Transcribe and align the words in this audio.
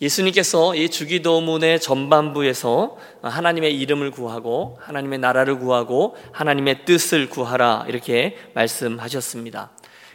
예수님께서 0.00 0.76
이 0.76 0.88
주기도문의 0.88 1.80
전반부에서 1.80 2.96
하나님의 3.22 3.78
이름을 3.80 4.12
구하고 4.12 4.78
하나님의 4.80 5.18
나라를 5.18 5.58
구하고 5.58 6.16
하나님의 6.32 6.84
뜻을 6.84 7.28
구하라 7.28 7.86
이렇게 7.88 8.36
말씀하셨습니다. 8.54 9.70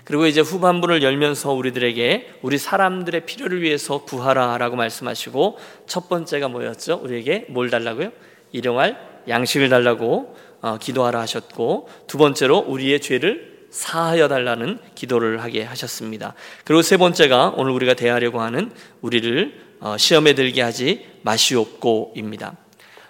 그리고 0.05 0.25
이제 0.25 0.41
후반부를 0.41 1.01
열면서 1.01 1.53
우리들에게 1.53 2.39
우리 2.41 2.57
사람들의 2.57 3.25
필요를 3.25 3.61
위해서 3.61 4.03
구하라라고 4.03 4.75
말씀하시고 4.75 5.57
첫 5.87 6.09
번째가 6.09 6.49
뭐였죠? 6.49 6.99
우리에게 7.01 7.45
뭘 7.49 7.69
달라고요? 7.69 8.11
일용할 8.51 8.97
양식을 9.27 9.69
달라고 9.69 10.35
어, 10.61 10.77
기도하라 10.77 11.19
하셨고 11.21 11.89
두 12.07 12.17
번째로 12.17 12.59
우리의 12.59 13.01
죄를 13.01 13.53
사하여 13.69 14.27
달라는 14.27 14.77
기도를 14.93 15.41
하게 15.41 15.63
하셨습니다. 15.63 16.35
그리고 16.63 16.81
세 16.81 16.95
번째가 16.95 17.55
오늘 17.57 17.71
우리가 17.71 17.95
대하려고 17.95 18.39
하는 18.39 18.71
우리를 19.01 19.72
어, 19.72 19.72
시험에 19.97 20.33
들게 20.33 20.61
하지 20.61 21.05
마시옵고입니다. 21.23 22.55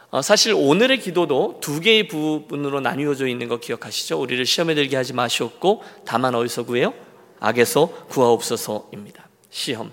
어, 0.10 0.22
사실 0.22 0.54
오늘의 0.56 1.00
기도도 1.00 1.60
두 1.62 1.80
개의 1.80 2.08
부분으로 2.08 2.80
나뉘어져 2.80 3.28
있는 3.28 3.48
거 3.48 3.60
기억하시죠? 3.60 4.20
우리를 4.20 4.46
시험에 4.46 4.76
들게 4.76 4.96
하지 4.96 5.14
마시옵고 5.14 5.84
다만 6.06 6.36
어디서 6.36 6.64
구해요? 6.64 6.94
악에서 7.40 7.88
구하옵소서입니다. 8.10 9.28
시험. 9.50 9.92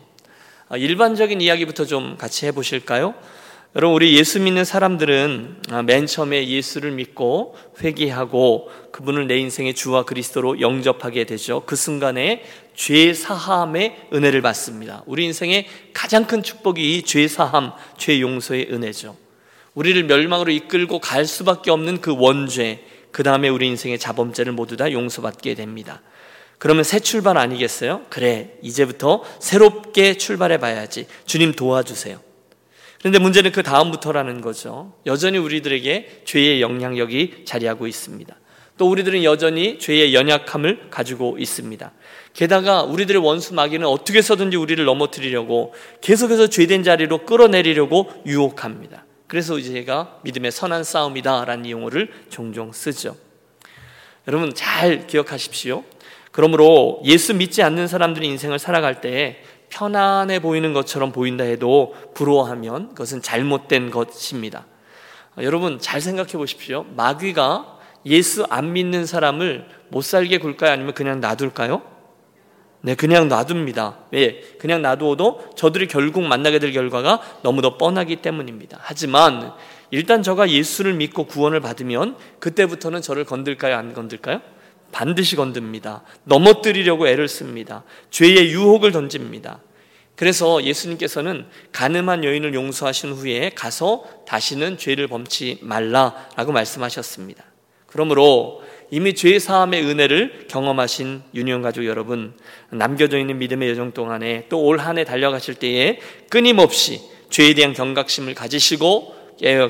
어, 0.68 0.76
일반적인 0.76 1.40
이야기부터 1.40 1.84
좀 1.84 2.16
같이 2.16 2.46
해보실까요? 2.46 3.14
여러분 3.76 3.94
우리 3.94 4.18
예수 4.18 4.40
믿는 4.40 4.64
사람들은 4.64 5.62
아, 5.70 5.82
맨 5.82 6.06
처음에 6.06 6.48
예수를 6.48 6.90
믿고 6.90 7.56
회개하고 7.80 8.68
그분을 8.90 9.28
내 9.28 9.38
인생의 9.38 9.74
주와 9.74 10.04
그리스도로 10.04 10.60
영접하게 10.60 11.22
되죠. 11.22 11.62
그 11.66 11.76
순간에 11.76 12.42
죄 12.74 13.14
사함의 13.14 14.08
은혜를 14.12 14.42
받습니다. 14.42 15.04
우리 15.06 15.24
인생의 15.26 15.68
가장 15.94 16.26
큰 16.26 16.42
축복이 16.42 16.96
이 16.96 17.02
죄 17.04 17.28
사함, 17.28 17.72
죄 17.96 18.20
용서의 18.20 18.68
은혜죠. 18.72 19.16
우리를 19.74 20.02
멸망으로 20.02 20.50
이끌고 20.50 20.98
갈 20.98 21.24
수밖에 21.24 21.70
없는 21.70 22.00
그 22.00 22.12
원죄, 22.18 22.84
그 23.12 23.22
다음에 23.22 23.48
우리 23.48 23.68
인생의 23.68 24.00
자범죄를 24.00 24.52
모두 24.52 24.76
다 24.76 24.90
용서받게 24.90 25.54
됩니다. 25.54 26.02
그러면 26.58 26.82
새 26.82 26.98
출발 26.98 27.38
아니겠어요? 27.38 28.02
그래, 28.10 28.50
이제부터 28.62 29.22
새롭게 29.38 30.14
출발해 30.16 30.58
봐야지. 30.58 31.06
주님 31.24 31.52
도와주세요. 31.52 32.29
그런데 33.00 33.18
문제는 33.18 33.52
그 33.52 33.62
다음부터라는 33.62 34.42
거죠. 34.42 34.92
여전히 35.06 35.38
우리들에게 35.38 36.22
죄의 36.24 36.60
영향력이 36.60 37.44
자리하고 37.46 37.86
있습니다. 37.86 38.36
또 38.76 38.90
우리들은 38.90 39.24
여전히 39.24 39.78
죄의 39.78 40.14
연약함을 40.14 40.90
가지고 40.90 41.38
있습니다. 41.38 41.92
게다가 42.34 42.82
우리들의 42.82 43.22
원수 43.22 43.54
마귀는 43.54 43.86
어떻게 43.86 44.18
해서든지 44.18 44.56
우리를 44.56 44.82
넘어뜨리려고 44.84 45.74
계속해서 46.00 46.48
죄된 46.48 46.82
자리로 46.82 47.24
끌어내리려고 47.24 48.10
유혹합니다. 48.26 49.04
그래서 49.26 49.58
이제 49.58 49.72
제가 49.72 50.20
믿음의 50.24 50.50
선한 50.50 50.84
싸움이다라는 50.84 51.70
용어를 51.70 52.10
종종 52.28 52.72
쓰죠. 52.72 53.16
여러분 54.28 54.54
잘 54.54 55.06
기억하십시오. 55.06 55.84
그러므로 56.32 57.00
예수 57.04 57.34
믿지 57.34 57.62
않는 57.62 57.86
사람들이 57.86 58.26
인생을 58.28 58.58
살아갈 58.58 59.00
때 59.00 59.42
편안해 59.70 60.40
보이는 60.40 60.72
것처럼 60.72 61.12
보인다 61.12 61.44
해도 61.44 61.94
부러워하면 62.14 62.90
그것은 62.90 63.22
잘못된 63.22 63.90
것입니다. 63.90 64.66
여러분 65.38 65.78
잘 65.78 66.00
생각해 66.00 66.32
보십시오. 66.32 66.84
마귀가 66.96 67.78
예수 68.06 68.44
안 68.50 68.72
믿는 68.72 69.06
사람을 69.06 69.66
못 69.88 70.02
살게 70.02 70.38
굴까요? 70.38 70.72
아니면 70.72 70.94
그냥 70.94 71.20
놔둘까요? 71.20 71.82
네, 72.82 72.94
그냥 72.94 73.28
놔둡니다. 73.28 73.98
왜? 74.10 74.40
그냥 74.58 74.80
놔두어도 74.82 75.50
저들이 75.54 75.86
결국 75.86 76.22
만나게 76.22 76.58
될 76.58 76.72
결과가 76.72 77.20
너무도 77.42 77.76
뻔하기 77.76 78.16
때문입니다. 78.16 78.78
하지만 78.80 79.52
일단 79.90 80.22
저가 80.22 80.50
예수를 80.50 80.94
믿고 80.94 81.24
구원을 81.24 81.60
받으면 81.60 82.16
그때부터는 82.38 83.02
저를 83.02 83.24
건들까요? 83.24 83.76
안 83.76 83.92
건들까요? 83.92 84.40
반드시 84.92 85.36
건듭니다. 85.36 86.02
넘어뜨리려고 86.24 87.08
애를 87.08 87.28
씁니다. 87.28 87.84
죄의 88.10 88.50
유혹을 88.50 88.92
던집니다. 88.92 89.60
그래서 90.16 90.62
예수님께서는 90.64 91.46
가늠한 91.72 92.24
여인을 92.24 92.52
용서하신 92.54 93.12
후에 93.12 93.52
가서 93.54 94.04
다시는 94.26 94.76
죄를 94.76 95.08
범치 95.08 95.58
말라라고 95.62 96.52
말씀하셨습니다. 96.52 97.42
그러므로 97.86 98.62
이미 98.90 99.14
죄 99.14 99.38
사함의 99.38 99.84
은혜를 99.84 100.46
경험하신 100.48 101.22
유니온 101.34 101.62
가족 101.62 101.86
여러분, 101.86 102.34
남겨져 102.70 103.18
있는 103.18 103.38
믿음의 103.38 103.70
여정 103.70 103.92
동안에 103.92 104.46
또 104.48 104.58
올 104.58 104.80
한 104.80 104.98
해 104.98 105.04
달려가실 105.04 105.54
때에 105.54 105.98
끊임없이 106.28 107.00
죄에 107.30 107.54
대한 107.54 107.72
경각심을 107.72 108.34
가지시고 108.34 109.14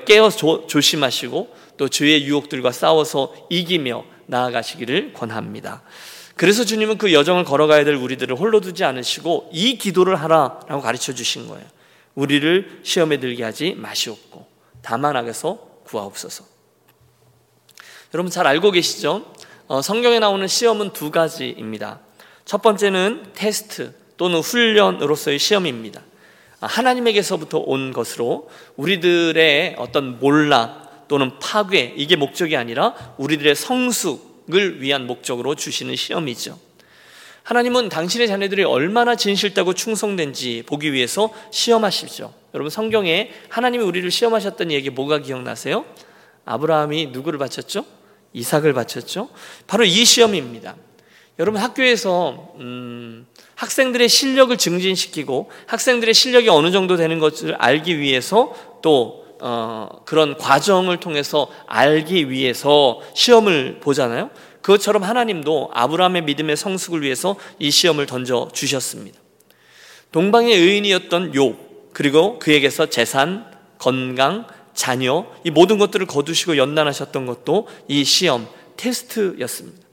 깨어 0.06 0.30
조심하시고 0.66 1.54
또 1.76 1.88
죄의 1.88 2.24
유혹들과 2.24 2.72
싸워서 2.72 3.34
이기며 3.50 4.04
나아가시기를 4.30 5.12
권합니다. 5.12 5.82
그래서 6.36 6.64
주님은 6.64 6.96
그 6.96 7.12
여정을 7.12 7.44
걸어가야 7.44 7.84
될 7.84 7.94
우리들을 7.96 8.34
홀로 8.36 8.60
두지 8.60 8.84
않으시고 8.84 9.50
이 9.52 9.76
기도를 9.76 10.16
하라라고 10.16 10.80
가르쳐 10.80 11.12
주신 11.12 11.48
거예요. 11.48 11.66
우리를 12.14 12.80
시험에 12.82 13.20
들게 13.20 13.44
하지 13.44 13.74
마시옵고 13.76 14.46
다만 14.82 15.16
악에서 15.16 15.58
구하옵소서. 15.84 16.44
여러분 18.14 18.30
잘 18.30 18.46
알고 18.46 18.70
계시죠? 18.70 19.32
어, 19.66 19.82
성경에 19.82 20.18
나오는 20.18 20.46
시험은 20.46 20.92
두 20.92 21.10
가지입니다. 21.10 22.00
첫 22.44 22.62
번째는 22.62 23.32
테스트 23.34 23.94
또는 24.16 24.40
훈련으로서의 24.40 25.38
시험입니다. 25.38 26.02
아, 26.60 26.66
하나님에게서부터 26.66 27.58
온 27.58 27.92
것으로 27.92 28.50
우리들의 28.76 29.76
어떤 29.78 30.18
몰락 30.18 30.89
또는 31.10 31.32
파괴 31.40 31.92
이게 31.96 32.14
목적이 32.14 32.56
아니라 32.56 32.94
우리들의 33.18 33.56
성숙을 33.56 34.80
위한 34.80 35.08
목적으로 35.08 35.56
주시는 35.56 35.96
시험이죠. 35.96 36.56
하나님은 37.42 37.88
당신의 37.88 38.28
자녀들이 38.28 38.62
얼마나 38.62 39.16
진실되고 39.16 39.72
충성된지 39.74 40.62
보기 40.66 40.92
위해서 40.92 41.34
시험하시죠. 41.50 42.32
여러분 42.54 42.70
성경에 42.70 43.32
하나님이 43.48 43.82
우리를 43.82 44.08
시험하셨던 44.08 44.70
얘기 44.70 44.88
뭐가 44.88 45.18
기억나세요? 45.18 45.84
아브라함이 46.44 47.06
누구를 47.06 47.40
바쳤죠? 47.40 47.84
이삭을 48.32 48.72
바쳤죠. 48.72 49.30
바로 49.66 49.82
이 49.82 50.04
시험입니다. 50.04 50.76
여러분 51.40 51.60
학교에서 51.60 52.54
음, 52.60 53.26
학생들의 53.56 54.08
실력을 54.08 54.56
증진시키고 54.56 55.50
학생들의 55.66 56.14
실력이 56.14 56.48
어느 56.50 56.70
정도 56.70 56.96
되는 56.96 57.18
것을 57.18 57.56
알기 57.56 57.98
위해서 57.98 58.54
또 58.80 59.19
어, 59.40 60.02
그런 60.04 60.36
과정을 60.36 61.00
통해서 61.00 61.48
알기 61.66 62.30
위해서 62.30 63.00
시험을 63.14 63.80
보잖아요. 63.80 64.30
그것처럼 64.62 65.02
하나님도 65.02 65.70
아브라함의 65.72 66.22
믿음의 66.22 66.56
성숙을 66.56 67.02
위해서 67.02 67.36
이 67.58 67.70
시험을 67.70 68.06
던져 68.06 68.48
주셨습니다. 68.52 69.18
동방의 70.12 70.54
의인이었던 70.54 71.32
욥 71.32 71.56
그리고 71.92 72.38
그에게서 72.38 72.86
재산, 72.86 73.50
건강, 73.78 74.46
자녀 74.74 75.26
이 75.44 75.50
모든 75.50 75.78
것들을 75.78 76.06
거두시고 76.06 76.56
연단하셨던 76.56 77.26
것도 77.26 77.68
이 77.88 78.04
시험 78.04 78.46
테스트였습니다. 78.76 79.89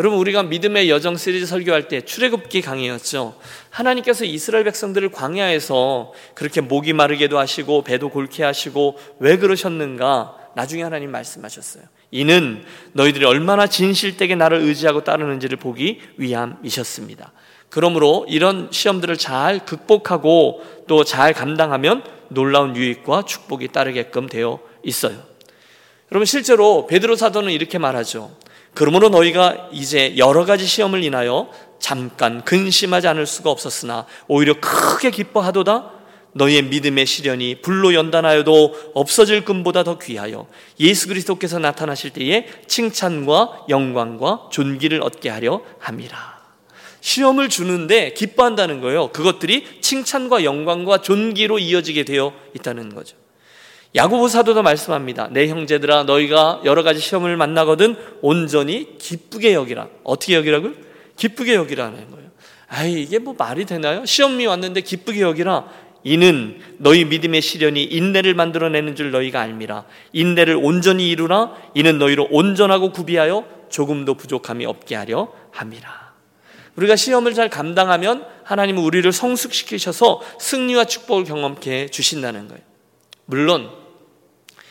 여러분 0.00 0.18
우리가 0.18 0.44
믿음의 0.44 0.88
여정 0.88 1.18
시리즈 1.18 1.44
설교할 1.44 1.88
때 1.88 2.00
출애굽기 2.00 2.62
강의였죠. 2.62 3.36
하나님께서 3.68 4.24
이스라엘 4.24 4.64
백성들을 4.64 5.10
광야에서 5.10 6.14
그렇게 6.32 6.62
목이 6.62 6.94
마르게도 6.94 7.38
하시고 7.38 7.82
배도 7.82 8.08
골게 8.08 8.42
하시고 8.42 8.96
왜 9.18 9.36
그러셨는가? 9.36 10.36
나중에 10.56 10.84
하나님 10.84 11.10
말씀하셨어요. 11.10 11.82
이는 12.12 12.64
너희들이 12.94 13.26
얼마나 13.26 13.66
진실되게 13.66 14.36
나를 14.36 14.60
의지하고 14.62 15.04
따르는지를 15.04 15.58
보기 15.58 16.00
위함이셨습니다. 16.16 17.32
그러므로 17.68 18.24
이런 18.26 18.68
시험들을 18.70 19.18
잘 19.18 19.66
극복하고 19.66 20.64
또 20.88 21.04
잘 21.04 21.34
감당하면 21.34 22.02
놀라운 22.28 22.74
유익과 22.74 23.26
축복이 23.26 23.68
따르게끔 23.68 24.30
되어 24.30 24.60
있어요. 24.82 25.18
여러분 26.10 26.24
실제로 26.24 26.86
베드로 26.86 27.16
사도는 27.16 27.52
이렇게 27.52 27.76
말하죠. 27.76 28.34
그러므로 28.80 29.10
너희가 29.10 29.68
이제 29.72 30.14
여러 30.16 30.46
가지 30.46 30.64
시험을 30.64 31.04
인하여 31.04 31.50
잠깐 31.78 32.42
근심하지 32.46 33.08
않을 33.08 33.26
수가 33.26 33.50
없었으나 33.50 34.06
오히려 34.26 34.54
크게 34.58 35.10
기뻐하도다 35.10 35.90
너희의 36.32 36.62
믿음의 36.62 37.04
시련이 37.04 37.56
불로 37.60 37.92
연단하여도 37.92 38.92
없어질 38.94 39.44
금보다 39.44 39.84
더 39.84 39.98
귀하여 39.98 40.46
예수 40.78 41.08
그리스도께서 41.08 41.58
나타나실 41.58 42.14
때에 42.14 42.46
칭찬과 42.68 43.66
영광과 43.68 44.48
존귀를 44.50 45.02
얻게 45.02 45.28
하려 45.28 45.60
함이라. 45.78 46.40
시험을 47.02 47.50
주는데 47.50 48.14
기뻐한다는 48.14 48.80
거예요. 48.80 49.08
그것들이 49.12 49.82
칭찬과 49.82 50.42
영광과 50.44 51.02
존귀로 51.02 51.58
이어지게 51.58 52.04
되어 52.04 52.32
있다는 52.54 52.94
거죠. 52.94 53.18
야고보 53.94 54.28
사도도 54.28 54.62
말씀합니다. 54.62 55.28
내 55.32 55.48
형제들아 55.48 56.04
너희가 56.04 56.60
여러 56.64 56.82
가지 56.82 57.00
시험을 57.00 57.36
만나거든 57.36 57.96
온전히 58.22 58.96
기쁘게 58.98 59.52
여기라. 59.54 59.88
어떻게 60.04 60.36
여기라고요? 60.36 60.72
기쁘게 61.16 61.54
여기라는 61.54 62.10
거예요. 62.10 62.30
아이 62.68 63.02
이게 63.02 63.18
뭐 63.18 63.34
말이 63.36 63.66
되나요? 63.66 64.04
시험이 64.06 64.46
왔는데 64.46 64.82
기쁘게 64.82 65.22
여기라. 65.22 65.68
이는 66.04 66.60
너희 66.78 67.04
믿음의 67.04 67.42
시련이 67.42 67.82
인내를 67.82 68.34
만들어내는 68.34 68.94
줄 68.94 69.10
너희가 69.10 69.40
알미라. 69.40 69.84
인내를 70.12 70.56
온전히 70.56 71.10
이루라. 71.10 71.52
이는 71.74 71.98
너희로 71.98 72.28
온전하고 72.30 72.92
구비하여 72.92 73.44
조금도 73.70 74.14
부족함이 74.14 74.66
없게 74.66 74.94
하려 74.94 75.32
함이라. 75.50 76.10
우리가 76.76 76.94
시험을 76.94 77.34
잘 77.34 77.50
감당하면 77.50 78.24
하나님은 78.44 78.82
우리를 78.82 79.10
성숙시키셔서 79.10 80.20
승리와 80.38 80.84
축복을 80.84 81.24
경험케 81.24 81.88
주신다는 81.88 82.46
거예요. 82.48 82.62
물론 83.26 83.79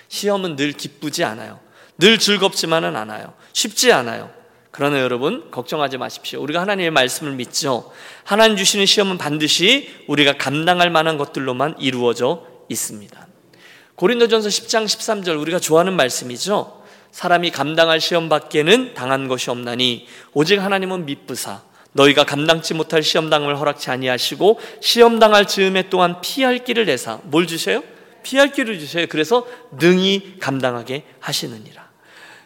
시험은 0.09 0.55
늘 0.55 0.73
기쁘지 0.73 1.23
않아요. 1.23 1.59
늘 1.97 2.19
즐겁지만은 2.19 2.95
않아요. 2.95 3.33
쉽지 3.53 3.91
않아요. 3.93 4.29
그러나 4.71 4.99
여러분 4.99 5.49
걱정하지 5.51 5.97
마십시오. 5.97 6.41
우리가 6.41 6.61
하나님의 6.61 6.91
말씀을 6.91 7.33
믿죠. 7.33 7.91
하나님 8.23 8.57
주시는 8.57 8.85
시험은 8.85 9.17
반드시 9.17 9.89
우리가 10.07 10.37
감당할 10.37 10.89
만한 10.89 11.17
것들로만 11.17 11.75
이루어져 11.79 12.45
있습니다. 12.69 13.27
고린도전서 13.95 14.49
10장 14.49 14.85
13절 14.85 15.39
우리가 15.41 15.59
좋아하는 15.59 15.93
말씀이죠. 15.93 16.81
사람이 17.11 17.51
감당할 17.51 17.99
시험 17.99 18.29
밖에는 18.29 18.93
당한 18.93 19.27
것이 19.27 19.49
없나니 19.49 20.07
오직 20.33 20.59
하나님은 20.59 21.05
미쁘사 21.05 21.63
너희가 21.91 22.23
감당치 22.23 22.75
못할 22.75 23.01
시험 23.01 23.29
당을 23.29 23.59
허락치 23.59 23.89
아니하시고 23.89 24.59
시험 24.79 25.19
당할 25.19 25.47
즈음에 25.47 25.89
또한 25.89 26.21
피할 26.21 26.63
길을 26.63 26.85
내사 26.85 27.19
뭘 27.23 27.47
주셔요? 27.47 27.83
피할 28.23 28.51
길을 28.51 28.79
주셔요. 28.79 29.07
그래서 29.07 29.47
능히 29.79 30.35
감당하게 30.39 31.03
하시느니라. 31.19 31.89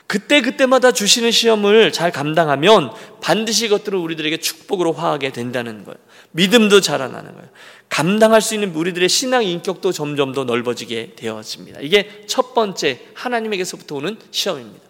그때 0.08 0.42
그때마다 0.42 0.92
주시는 0.92 1.32
시험을 1.32 1.92
잘 1.92 2.12
감당하면 2.12 2.92
반드시 3.22 3.66
이것들을 3.66 3.98
우리들에게 3.98 4.38
축복으로 4.38 4.94
화하게 4.94 5.32
된다는 5.32 5.86
거예요. 5.86 5.98
믿음도 6.32 6.82
자라나는 6.82 7.34
거예요. 7.34 7.50
감당할 7.90 8.42
수 8.42 8.54
있는 8.54 8.76
우리들의 8.76 9.08
신앙 9.10 9.44
인격도 9.44 9.92
점점 9.92 10.34
더 10.34 10.44
넓어지게 10.44 11.14
되어집니다. 11.16 11.80
이게 11.82 12.24
첫 12.28 12.54
번째 12.54 13.00
하나님에게서부터 13.14 13.96
오는 13.96 14.18
시험입니다. 14.32 14.84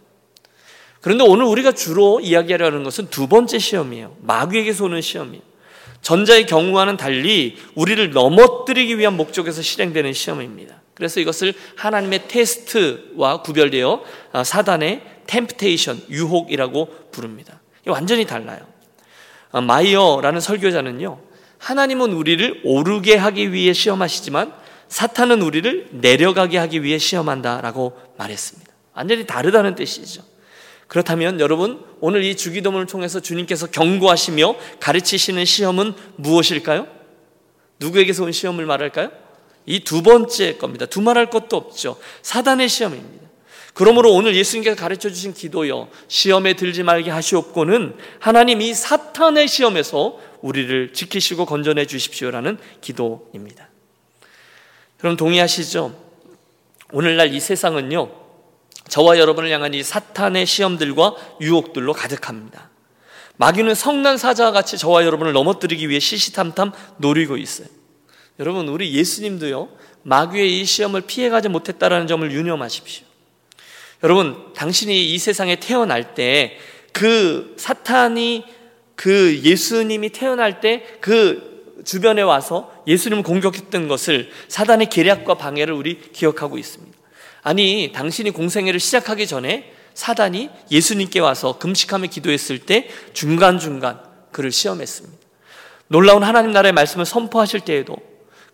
그런데 0.99 1.23
오늘 1.25 1.45
우리가 1.45 1.73
주로 1.73 2.19
이야기하려는 2.21 2.83
것은 2.83 3.09
두 3.09 3.27
번째 3.27 3.59
시험이에요. 3.59 4.17
마귀에게서 4.21 4.85
오는 4.85 5.01
시험이에요. 5.01 5.52
전자의 6.03 6.45
경우와는 6.45 6.97
달리 6.97 7.57
우리를 7.75 8.11
넘어뜨리기 8.11 8.99
위한 8.99 9.15
목적에서 9.15 9.61
실행되는 9.61 10.13
시험입니다. 10.13 10.81
그래서 10.93 11.19
이것을 11.19 11.53
하나님의 11.75 12.27
테스트와 12.27 13.41
구별되어 13.41 14.03
아, 14.33 14.43
사단의 14.43 15.01
temptation, 15.25 16.03
유혹이라고 16.09 16.87
부릅니다. 17.11 17.59
완전히 17.87 18.25
달라요. 18.25 18.59
아, 19.51 19.61
마이어라는 19.61 20.39
설교자는요, 20.41 21.19
하나님은 21.57 22.11
우리를 22.11 22.61
오르게 22.65 23.15
하기 23.15 23.53
위해 23.53 23.73
시험하시지만 23.73 24.53
사탄은 24.89 25.41
우리를 25.41 25.87
내려가게 25.91 26.57
하기 26.57 26.83
위해 26.83 26.97
시험한다라고 26.97 27.97
말했습니다. 28.17 28.71
완전히 28.93 29.25
다르다는 29.25 29.75
뜻이죠. 29.75 30.21
그렇다면 30.93 31.39
여러분, 31.39 31.83
오늘 32.01 32.23
이 32.23 32.37
주기도문을 32.37 32.85
통해서 32.85 33.19
주님께서 33.19 33.65
경고하시며 33.71 34.55
가르치시는 34.79 35.43
시험은 35.43 35.95
무엇일까요? 36.17 36.87
누구에게서 37.79 38.25
온 38.25 38.31
시험을 38.31 38.67
말할까요? 38.67 39.11
이 39.65 39.79
두 39.79 40.03
번째 40.03 40.57
겁니다. 40.57 40.85
두말할 40.85 41.31
것도 41.31 41.57
없죠. 41.57 41.97
사단의 42.21 42.69
시험입니다. 42.69 43.25
그러므로 43.73 44.13
오늘 44.13 44.35
예수님께서 44.35 44.75
가르쳐 44.75 45.09
주신 45.09 45.33
기도요. 45.33 45.87
시험에 46.09 46.53
들지 46.53 46.83
말게 46.83 47.09
하시옵고는 47.09 47.95
하나님 48.19 48.61
이 48.61 48.71
사탄의 48.75 49.47
시험에서 49.47 50.19
우리를 50.41 50.93
지키시고 50.93 51.47
건져내 51.47 51.87
주십시오라는 51.87 52.59
기도입니다. 52.81 53.67
그럼 54.99 55.17
동의하시죠? 55.17 55.99
오늘날 56.91 57.33
이 57.33 57.39
세상은요. 57.39 58.22
저와 58.89 59.17
여러분을 59.17 59.51
향한 59.51 59.73
이 59.73 59.83
사탄의 59.83 60.45
시험들과 60.45 61.15
유혹들로 61.41 61.93
가득합니다. 61.93 62.69
마귀는 63.37 63.75
성난 63.75 64.17
사자와 64.17 64.51
같이 64.51 64.77
저와 64.77 65.05
여러분을 65.05 65.33
넘어뜨리기 65.33 65.89
위해 65.89 65.99
시시탐탐 65.99 66.71
노리고 66.97 67.37
있어요. 67.37 67.67
여러분 68.39 68.67
우리 68.67 68.93
예수님도요 68.93 69.69
마귀의 70.03 70.61
이 70.61 70.65
시험을 70.65 71.01
피해가지 71.01 71.49
못했다라는 71.49 72.07
점을 72.07 72.29
유념하십시오. 72.31 73.05
여러분 74.03 74.53
당신이 74.53 75.13
이 75.13 75.17
세상에 75.17 75.55
태어날 75.55 76.13
때 76.13 76.57
그 76.93 77.55
사탄이 77.57 78.45
그 78.95 79.41
예수님이 79.43 80.09
태어날 80.09 80.61
때 80.61 80.99
그 81.01 81.51
주변에 81.83 82.21
와서 82.21 82.71
예수님을 82.87 83.23
공격했던 83.23 83.89
것을 83.89 84.29
사단의 84.47 84.89
계략과 84.89 85.33
방해를 85.33 85.73
우리 85.73 85.99
기억하고 86.13 86.57
있습니다. 86.57 86.92
아니 87.43 87.91
당신이 87.93 88.31
공생애를 88.31 88.79
시작하기 88.79 89.27
전에 89.27 89.71
사단이 89.93 90.49
예수님께 90.71 91.19
와서 91.19 91.59
금식하며 91.59 92.07
기도했을 92.07 92.59
때 92.59 92.89
중간중간 93.13 93.99
그를 94.31 94.51
시험했습니다. 94.51 95.17
놀라운 95.87 96.23
하나님 96.23 96.51
나라의 96.51 96.73
말씀을 96.73 97.05
선포하실 97.05 97.61
때에도 97.61 97.95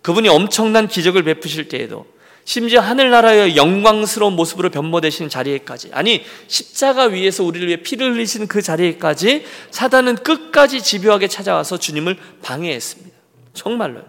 그분이 0.01 0.27
엄청난 0.27 0.87
기적을 0.87 1.23
베푸실 1.23 1.69
때에도 1.69 2.05
심지어 2.45 2.81
하늘나라의 2.81 3.55
영광스러운 3.55 4.33
모습으로 4.33 4.71
변모되시는 4.71 5.29
자리에까지 5.29 5.91
아니 5.93 6.25
십자가 6.47 7.03
위에서 7.03 7.43
우리를 7.43 7.67
위해 7.67 7.77
피를 7.77 8.13
흘리시는 8.13 8.47
그 8.47 8.61
자리에까지 8.61 9.45
사단은 9.69 10.15
끝까지 10.15 10.81
집요하게 10.81 11.27
찾아와서 11.27 11.77
주님을 11.77 12.17
방해했습니다. 12.41 13.15
정말로요. 13.53 14.05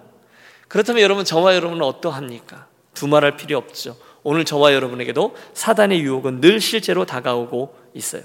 그렇다면 0.68 1.02
여러분 1.02 1.24
저와 1.24 1.54
여러분은 1.54 1.82
어떠합니까? 1.82 2.66
두말할 2.94 3.36
필요 3.36 3.58
없죠. 3.58 3.96
오늘 4.22 4.44
저와 4.44 4.74
여러분에게도 4.74 5.36
사단의 5.54 6.00
유혹은 6.00 6.40
늘 6.40 6.60
실제로 6.60 7.04
다가오고 7.06 7.74
있어요. 7.94 8.22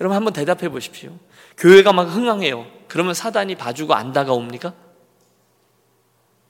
여러분 0.00 0.16
한번 0.16 0.32
대답해 0.32 0.68
보십시오. 0.68 1.12
교회가 1.56 1.92
막 1.92 2.04
흥황해요. 2.04 2.66
그러면 2.86 3.14
사단이 3.14 3.56
봐주고 3.56 3.94
안 3.94 4.12
다가옵니까? 4.12 4.72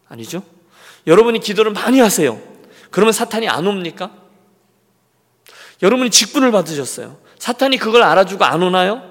아니죠? 0.09 0.43
여러분이 1.07 1.41
기도를 1.41 1.73
많이 1.73 2.01
하세요. 2.01 2.41
그러면 2.91 3.13
사탄이 3.13 3.49
안 3.49 3.67
옵니까? 3.67 4.11
여러분이 5.83 6.11
직분을 6.11 6.51
받으셨어요. 6.53 7.17
사탄이 7.39 7.79
그걸 7.79 8.03
알아주고 8.03 8.45
안 8.45 8.63
오나요? 8.63 9.03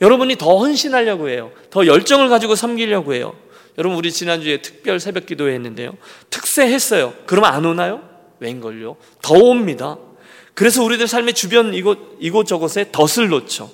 여러분이 0.00 0.36
더 0.36 0.56
헌신하려고 0.58 1.28
해요. 1.28 1.52
더 1.70 1.86
열정을 1.86 2.28
가지고 2.28 2.54
섬기려고 2.54 3.14
해요. 3.14 3.34
여러분 3.78 3.98
우리 3.98 4.10
지난주에 4.10 4.62
특별 4.62 4.98
새벽 5.00 5.26
기도회 5.26 5.54
했는데요. 5.54 5.96
특세했어요. 6.30 7.14
그러면 7.26 7.52
안 7.52 7.64
오나요? 7.64 8.09
웬걸요? 8.40 8.96
더 9.22 9.34
옵니다. 9.34 9.96
그래서 10.54 10.82
우리들 10.82 11.06
삶의 11.06 11.34
주변 11.34 11.72
이곳, 11.74 12.16
이곳저곳에 12.20 12.90
덫을 12.92 13.28
놓죠. 13.28 13.70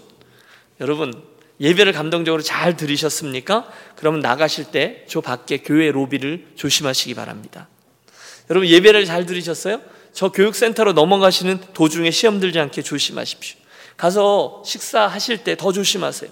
여러분, 0.80 1.12
예배를 1.61 1.92
감동적으로 1.92 2.42
잘 2.42 2.76
들으셨습니까? 2.76 3.68
그러면 3.96 4.20
나가실 4.20 4.66
때 4.66 5.06
저 5.08 5.20
밖에 5.20 5.58
교회 5.58 5.90
로비를 5.90 6.49
조심하시기 6.54 7.14
바랍니다. 7.14 7.68
여러분 8.50 8.68
예배를 8.68 9.06
잘 9.06 9.25
들으셨어요? 9.26 9.80
저 10.12 10.30
교육센터로 10.30 10.92
넘어가시는 10.92 11.61
도중에 11.73 12.11
시험 12.11 12.40
들지 12.40 12.58
않게 12.58 12.82
조심하십시오. 12.82 13.58
가서 13.96 14.62
식사하실 14.66 15.44
때 15.44 15.56
더 15.56 15.73
조심하세요. 15.73 16.30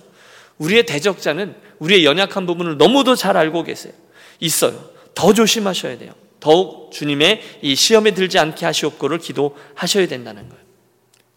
우리의 0.58 0.84
대적자는 0.86 1.54
우리의 1.78 2.04
연약한 2.04 2.46
부분을 2.46 2.76
너무도 2.76 3.16
잘 3.16 3.36
알고 3.36 3.64
계세요. 3.64 3.94
있어요. 4.40 4.90
더 5.14 5.32
조심하셔야 5.32 5.96
돼요. 5.98 6.12
더욱 6.44 6.92
주님의 6.92 7.40
이 7.62 7.74
시험에 7.74 8.10
들지 8.10 8.38
않게 8.38 8.66
하시옵고를 8.66 9.16
기도하셔야 9.18 10.06
된다는 10.06 10.46
거예요. 10.50 10.62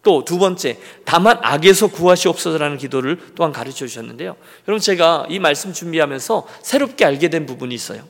또 0.02 0.22
두 0.22 0.38
번째, 0.38 0.76
다만 1.06 1.38
악에서 1.40 1.86
구하시옵소서라는 1.88 2.76
기도를 2.76 3.18
또한 3.34 3.50
가르쳐 3.52 3.86
주셨는데요. 3.86 4.36
여러분 4.68 4.80
제가 4.82 5.26
이 5.30 5.38
말씀 5.38 5.72
준비하면서 5.72 6.46
새롭게 6.62 7.06
알게 7.06 7.30
된 7.30 7.46
부분이 7.46 7.74
있어요. 7.74 8.02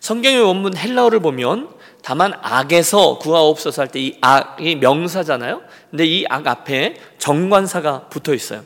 성경의 0.00 0.40
원문 0.42 0.76
헬라어를 0.76 1.20
보면 1.20 1.70
다만 2.02 2.32
악에서 2.42 3.18
구하옵소서 3.18 3.82
할 3.82 3.88
때 3.88 4.00
이 4.00 4.18
악이 4.20 4.76
명사잖아요. 4.76 5.62
근데 5.90 6.04
이 6.06 6.24
악 6.28 6.46
앞에 6.46 6.96
정관사가 7.18 8.08
붙어 8.10 8.34
있어요. 8.34 8.64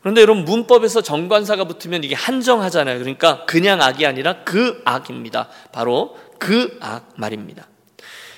그런데 0.00 0.20
여러분 0.20 0.44
문법에서 0.44 1.02
정관사가 1.02 1.64
붙으면 1.64 2.04
이게 2.04 2.14
한정하잖아요. 2.14 2.98
그러니까 2.98 3.44
그냥 3.46 3.82
악이 3.82 4.06
아니라 4.06 4.44
그 4.44 4.80
악입니다. 4.84 5.48
바로 5.72 6.16
그 6.38 6.78
악 6.80 7.10
말입니다. 7.16 7.66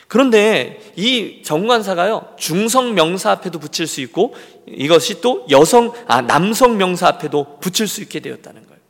그런데 0.09 0.81
이 0.97 1.43
정관사가요 1.45 2.35
중성 2.37 2.95
명사 2.95 3.31
앞에도 3.31 3.59
붙일 3.61 3.87
수 3.87 4.01
있고 4.01 4.35
이것이 4.67 5.21
또 5.21 5.47
여성 5.51 5.93
아 6.09 6.21
남성 6.23 6.79
명사 6.79 7.07
앞에도 7.07 7.59
붙일 7.61 7.87
수 7.87 8.01
있게 8.01 8.21
되었다는 8.21 8.67
거예요. 8.67 8.81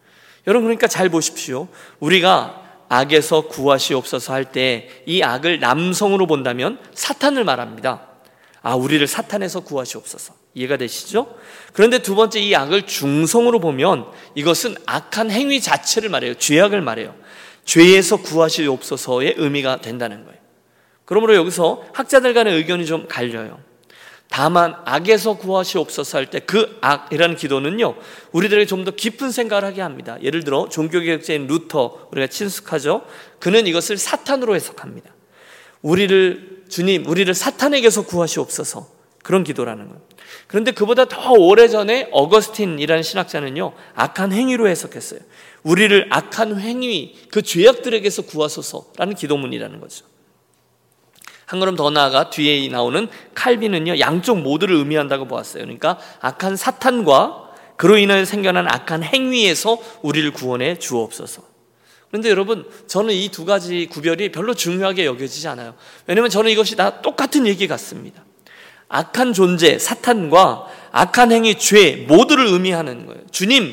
여러분 0.46 0.66
그러니까 0.66 0.86
잘 0.86 1.08
보십시오. 1.10 1.68
우리가 1.98 2.62
악에서 2.88 3.42
구하시옵소서 3.42 4.32
할 4.32 4.44
때 4.52 4.88
이 5.06 5.22
악을 5.22 5.60
남성으로 5.60 6.26
본다면 6.26 6.78
사탄을 6.94 7.44
말합니다. 7.44 8.06
아 8.62 8.74
우리를 8.76 9.06
사탄에서 9.06 9.60
구하시옵소서. 9.60 10.39
이해가 10.54 10.76
되시죠? 10.76 11.34
그런데 11.72 12.00
두 12.00 12.14
번째 12.14 12.40
이 12.40 12.54
악을 12.54 12.86
중성으로 12.86 13.60
보면 13.60 14.06
이것은 14.34 14.74
악한 14.86 15.30
행위 15.30 15.60
자체를 15.60 16.08
말해요. 16.08 16.34
죄악을 16.34 16.80
말해요. 16.80 17.14
죄에서 17.64 18.16
구하시옵소서의 18.16 19.34
의미가 19.36 19.80
된다는 19.80 20.24
거예요. 20.24 20.38
그러므로 21.04 21.34
여기서 21.34 21.84
학자들 21.92 22.34
간의 22.34 22.54
의견이 22.56 22.86
좀 22.86 23.06
갈려요. 23.08 23.60
다만 24.28 24.76
악에서 24.84 25.34
구하시옵소서 25.38 26.18
할 26.18 26.26
때 26.30 26.38
그 26.40 26.78
악이라는 26.80 27.34
기도는요 27.34 27.96
우리들에게 28.30 28.64
좀 28.66 28.84
더 28.84 28.92
깊은 28.92 29.30
생각을 29.32 29.64
하게 29.64 29.82
합니다. 29.82 30.16
예를 30.22 30.44
들어 30.44 30.68
종교개혁자인 30.68 31.48
루터 31.48 32.08
우리가 32.12 32.28
친숙하죠. 32.28 33.02
그는 33.40 33.66
이것을 33.66 33.96
사탄으로 33.98 34.54
해석합니다. 34.54 35.10
우리를 35.82 36.64
주님 36.68 37.06
우리를 37.08 37.32
사탄에게서 37.34 38.02
구하시옵소서 38.02 38.88
그런 39.24 39.42
기도라는 39.44 39.88
거예요. 39.88 40.00
그런데 40.46 40.72
그보다 40.72 41.06
더 41.06 41.32
오래전에 41.32 42.08
어거스틴이라는 42.12 43.02
신학자는요 43.02 43.72
악한 43.94 44.32
행위로 44.32 44.68
해석했어요. 44.68 45.20
우리를 45.62 46.06
악한 46.10 46.58
행위 46.60 47.16
그 47.30 47.42
죄악들에게서 47.42 48.22
구하소서라는 48.22 49.14
기도문이라는 49.14 49.80
거죠. 49.80 50.06
한 51.46 51.58
걸음 51.58 51.74
더 51.74 51.90
나아가 51.90 52.30
뒤에 52.30 52.68
나오는 52.68 53.08
칼빈은요 53.34 53.98
양쪽 53.98 54.38
모두를 54.38 54.76
의미한다고 54.76 55.26
보았어요. 55.26 55.64
그러니까 55.64 55.98
악한 56.20 56.56
사탄과 56.56 57.50
그로 57.76 57.96
인하여 57.96 58.24
생겨난 58.24 58.68
악한 58.68 59.02
행위에서 59.02 59.78
우리를 60.02 60.30
구원해 60.32 60.78
주옵소서. 60.78 61.42
그런데 62.08 62.28
여러분 62.28 62.68
저는 62.86 63.14
이 63.14 63.28
두 63.28 63.44
가지 63.44 63.86
구별이 63.86 64.32
별로 64.32 64.54
중요하게 64.54 65.06
여겨지지 65.06 65.48
않아요. 65.48 65.74
왜냐하면 66.06 66.30
저는 66.30 66.50
이것이 66.50 66.76
다 66.76 67.02
똑같은 67.02 67.46
얘기 67.46 67.66
같습니다. 67.68 68.24
악한 68.90 69.32
존재 69.32 69.78
사탄과 69.78 70.66
악한 70.92 71.32
행위 71.32 71.58
죄 71.58 72.04
모두를 72.08 72.46
의미하는 72.48 73.06
거예요. 73.06 73.22
주님 73.30 73.72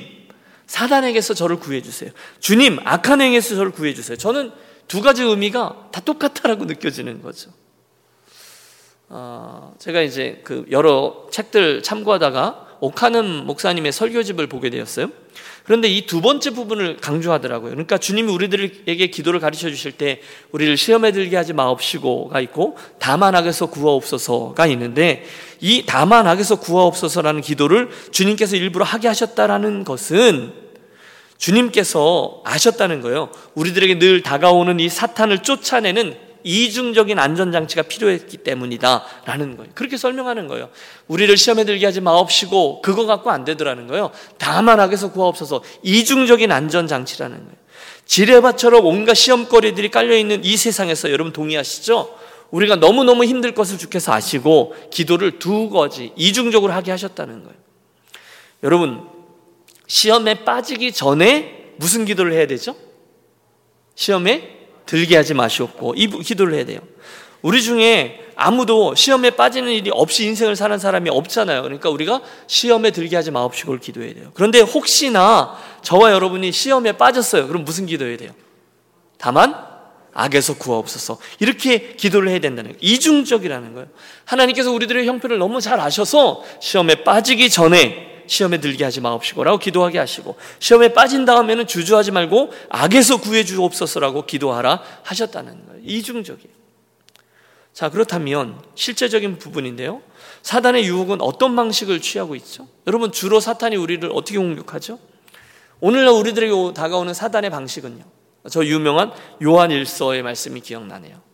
사단에게서 0.67 1.33
저를 1.33 1.59
구해 1.59 1.81
주세요. 1.81 2.11
주님 2.39 2.77
악한 2.85 3.19
행위에서 3.21 3.55
저를 3.55 3.71
구해 3.71 3.93
주세요. 3.93 4.15
저는 4.15 4.51
두 4.87 5.01
가지 5.01 5.23
의미가 5.23 5.89
다 5.91 6.01
똑같다라고 6.01 6.65
느껴지는 6.65 7.21
거죠. 7.21 7.51
어, 9.09 9.73
제가 9.79 10.01
이제 10.01 10.41
그 10.43 10.65
여러 10.69 11.27
책들 11.31 11.81
참고하다가 11.81 12.77
오카는 12.79 13.45
목사님의 13.45 13.91
설교집을 13.91 14.47
보게 14.47 14.69
되었어요. 14.69 15.09
그런데 15.67 15.89
이 15.89 16.07
두 16.07 16.21
번째 16.21 16.51
부분을 16.51 16.97
강조하더라고요. 16.97 17.71
그러니까 17.71 17.97
주님이 17.97 18.31
우리들에게 18.31 19.07
기도를 19.07 19.41
가르쳐 19.41 19.69
주실 19.69 19.91
때 19.91 20.21
우리를 20.51 20.77
시험에 20.77 21.11
들게 21.11 21.35
하지 21.35 21.51
마옵시고가 21.51 22.39
있고 22.39 22.77
다만 22.97 23.35
악에서 23.35 23.65
구하옵소서가 23.65 24.65
있는데 24.67 25.25
이 25.59 25.83
다만 25.85 26.25
악에서 26.25 26.61
구하옵소서라는 26.61 27.41
기도를 27.41 27.89
주님께서 28.11 28.55
일부러 28.55 28.85
하게 28.85 29.09
하셨다라는 29.09 29.83
것은 29.83 30.53
주님께서 31.37 32.41
아셨다는 32.45 33.01
거예요. 33.01 33.29
우리들에게 33.53 33.99
늘 33.99 34.23
다가오는 34.23 34.79
이 34.79 34.87
사탄을 34.87 35.43
쫓아내는 35.43 36.26
이중적인 36.47 37.19
안전장치가 37.19 37.81
필요했기 37.81 38.37
때문이다. 38.37 39.03
라는 39.25 39.57
거예요. 39.57 39.69
그렇게 39.75 39.97
설명하는 39.97 40.47
거예요. 40.47 40.69
우리를 41.07 41.35
시험에 41.35 41.65
들게 41.65 41.85
하지 41.85 41.99
마옵시고, 41.99 42.81
그거 42.81 43.05
갖고 43.05 43.29
안 43.31 43.43
되더라는 43.43 43.87
거예요. 43.87 44.11
다만 44.37 44.79
악에서 44.79 45.11
구하옵소서. 45.11 45.61
이중적인 45.83 46.51
안전장치라는 46.51 47.37
거예요. 47.37 47.57
지뢰밭처럼 48.05 48.85
온갖 48.85 49.15
시험거리들이 49.15 49.91
깔려있는 49.91 50.45
이 50.45 50.55
세상에서 50.55 51.11
여러분 51.11 51.33
동의하시죠? 51.33 52.17
우리가 52.51 52.77
너무너무 52.77 53.25
힘들 53.25 53.53
것을 53.53 53.77
주께서 53.77 54.13
아시고, 54.13 54.73
기도를 54.89 55.39
두 55.39 55.69
가지, 55.69 56.13
이중적으로 56.15 56.71
하게 56.71 56.91
하셨다는 56.91 57.43
거예요. 57.43 57.57
여러분, 58.63 59.05
시험에 59.87 60.45
빠지기 60.45 60.93
전에 60.93 61.73
무슨 61.75 62.05
기도를 62.05 62.31
해야 62.31 62.47
되죠? 62.47 62.75
시험에 63.95 64.56
들게 64.87 65.15
하지 65.15 65.35
마시옵고 65.35 65.93
이 65.95 66.07
기도를 66.07 66.55
해야 66.55 66.65
돼요. 66.65 66.79
우리 67.43 67.61
중에 67.61 68.19
아무도 68.35 68.95
시험에 68.95 69.31
빠지는 69.31 69.71
일이 69.71 69.91
없이 69.93 70.25
인생을 70.25 70.55
사는 70.55 70.77
사람이 70.77 71.09
없잖아요. 71.09 71.61
그러니까 71.61 71.89
우리가 71.89 72.21
시험에 72.47 72.91
들게 72.91 73.15
하지 73.15 73.29
마옵시고를 73.31 73.79
기도해야 73.79 74.13
돼요. 74.13 74.31
그런데 74.33 74.59
혹시나 74.59 75.57
저와 75.83 76.11
여러분이 76.11 76.51
시험에 76.51 76.93
빠졌어요. 76.93 77.47
그럼 77.47 77.63
무슨 77.63 77.85
기도해야 77.85 78.17
돼요? 78.17 78.31
다만 79.17 79.55
악에서 80.13 80.55
구하옵소서. 80.57 81.19
이렇게 81.39 81.93
기도를 81.93 82.29
해야 82.29 82.39
된다는 82.39 82.71
거예요. 82.71 82.79
이중적이라는 82.81 83.73
거예요. 83.73 83.87
하나님께서 84.25 84.71
우리들의 84.71 85.05
형편을 85.05 85.37
너무 85.37 85.61
잘 85.61 85.79
아셔서 85.79 86.43
시험에 86.59 87.03
빠지기 87.03 87.49
전에 87.49 88.16
시험에 88.27 88.59
들게 88.59 88.83
하지 88.83 89.01
마옵시고라고 89.01 89.57
기도하게 89.57 89.99
하시고 89.99 90.35
시험에 90.59 90.93
빠진 90.93 91.25
다음에는 91.25 91.65
주저하지 91.67 92.11
말고 92.11 92.51
악에서 92.69 93.21
구해 93.21 93.43
주옵소서라고 93.43 94.25
기도하라 94.25 94.81
하셨다는 95.03 95.65
거예요. 95.67 95.81
이중적이에요. 95.83 96.57
자, 97.73 97.89
그렇다면 97.89 98.59
실제적인 98.75 99.37
부분인데요. 99.37 100.01
사단의 100.41 100.85
유혹은 100.85 101.21
어떤 101.21 101.55
방식을 101.55 102.01
취하고 102.01 102.35
있죠? 102.35 102.67
여러분 102.87 103.11
주로 103.11 103.39
사탄이 103.39 103.75
우리를 103.75 104.09
어떻게 104.13 104.37
공격하죠? 104.37 104.99
오늘날 105.79 106.13
우리들에게 106.13 106.73
다가오는 106.73 107.13
사단의 107.13 107.49
방식은요. 107.49 108.03
저 108.49 108.65
유명한 108.65 109.11
요한 109.43 109.71
일서의 109.71 110.23
말씀이 110.23 110.61
기억나네요. 110.61 111.26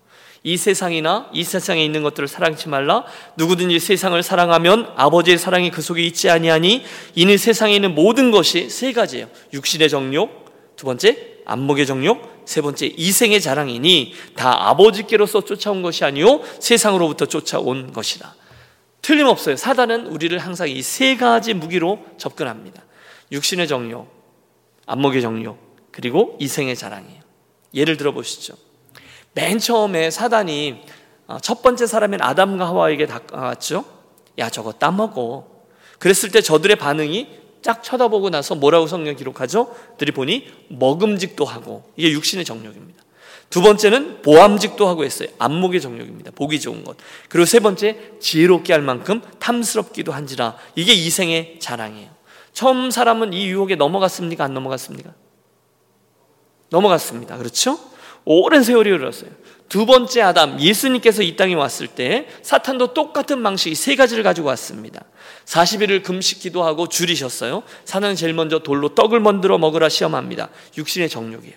이 0.45 0.57
세상이나 0.57 1.29
이 1.33 1.43
세상에 1.43 1.83
있는 1.83 2.03
것들을 2.03 2.27
사랑치 2.27 2.67
말라 2.67 3.05
누구든지 3.37 3.79
세상을 3.79 4.21
사랑하면 4.21 4.91
아버지의 4.97 5.37
사랑이 5.37 5.71
그 5.71 5.81
속에 5.81 6.03
있지 6.03 6.29
아니하니 6.29 6.83
이는 7.15 7.37
세상에 7.37 7.73
있는 7.75 7.95
모든 7.95 8.29
것이 8.29 8.69
세 8.69 8.91
가지예요. 8.91 9.27
육신의 9.53 9.89
정욕, 9.89 10.75
두 10.75 10.85
번째 10.85 11.37
안목의 11.45 11.85
정욕, 11.85 12.43
세 12.45 12.61
번째 12.61 12.87
이생의 12.87 13.39
자랑이니 13.39 14.13
다 14.35 14.69
아버지께로서 14.69 15.45
쫓아온 15.45 15.81
것이 15.81 16.03
아니요 16.03 16.41
세상으로부터 16.59 17.25
쫓아온 17.25 17.93
것이다. 17.93 18.35
틀림없어요. 19.01 19.55
사단은 19.55 20.07
우리를 20.07 20.37
항상 20.39 20.69
이 20.69 20.81
세 20.81 21.15
가지 21.15 21.53
무기로 21.53 21.99
접근합니다. 22.17 22.83
육신의 23.31 23.67
정욕, 23.69 24.07
안목의 24.85 25.21
정욕, 25.21 25.57
그리고 25.91 26.37
이생의 26.39 26.75
자랑이에요. 26.75 27.21
예를 27.73 27.95
들어 27.97 28.11
보시죠. 28.11 28.55
맨 29.33 29.59
처음에 29.59 30.11
사단이 30.11 30.81
어, 31.27 31.37
첫 31.41 31.61
번째 31.61 31.85
사람인 31.85 32.21
아담과 32.21 32.67
하와에게 32.67 33.07
다가왔죠. 33.07 33.85
야, 34.39 34.49
저거 34.49 34.71
따먹어. 34.73 35.47
그랬을 35.99 36.31
때 36.31 36.41
저들의 36.41 36.75
반응이 36.75 37.43
쫙 37.61 37.81
쳐다보고 37.81 38.29
나서 38.29 38.55
뭐라고 38.55 38.87
성경 38.87 39.15
기록하죠? 39.15 39.73
들이 39.97 40.11
보니 40.11 40.51
먹음직도 40.69 41.45
하고 41.45 41.83
이게 41.95 42.11
육신의 42.11 42.45
정욕입니다. 42.45 43.03
두 43.49 43.61
번째는 43.61 44.21
보암직도 44.21 44.87
하고 44.87 45.05
했어요. 45.05 45.29
안목의 45.37 45.79
정욕입니다. 45.79 46.31
보기 46.31 46.59
좋은 46.59 46.83
것. 46.83 46.97
그리고 47.29 47.45
세 47.45 47.59
번째 47.59 48.13
지혜롭게 48.19 48.73
할 48.73 48.81
만큼 48.81 49.21
탐스럽기도 49.39 50.11
한지라 50.11 50.57
이게 50.75 50.93
이생의 50.93 51.59
자랑이에요. 51.59 52.09
처음 52.51 52.91
사람은 52.91 53.33
이 53.33 53.47
유혹에 53.47 53.75
넘어갔습니까? 53.75 54.43
안 54.43 54.53
넘어갔습니까? 54.53 55.13
넘어갔습니다. 56.69 57.37
그렇죠? 57.37 57.79
오랜 58.25 58.63
세월이 58.63 58.89
흘렀어요. 58.89 59.29
두 59.69 59.85
번째 59.85 60.21
아담, 60.21 60.59
예수님께서 60.59 61.23
이 61.23 61.35
땅에 61.35 61.55
왔을 61.55 61.87
때 61.87 62.27
사탄도 62.43 62.93
똑같은 62.93 63.41
방식이 63.41 63.75
세 63.75 63.95
가지를 63.95 64.23
가지고 64.23 64.49
왔습니다. 64.49 65.03
40일을 65.45 66.03
금식 66.03 66.39
기도하고 66.39 66.87
줄이셨어요. 66.87 67.63
사는 67.85 68.15
제일 68.15 68.33
먼저 68.33 68.59
돌로 68.59 68.89
떡을 68.89 69.19
만들어 69.19 69.57
먹으라 69.57 69.89
시험합니다. 69.89 70.49
육신의 70.77 71.09
정욕이에요. 71.09 71.55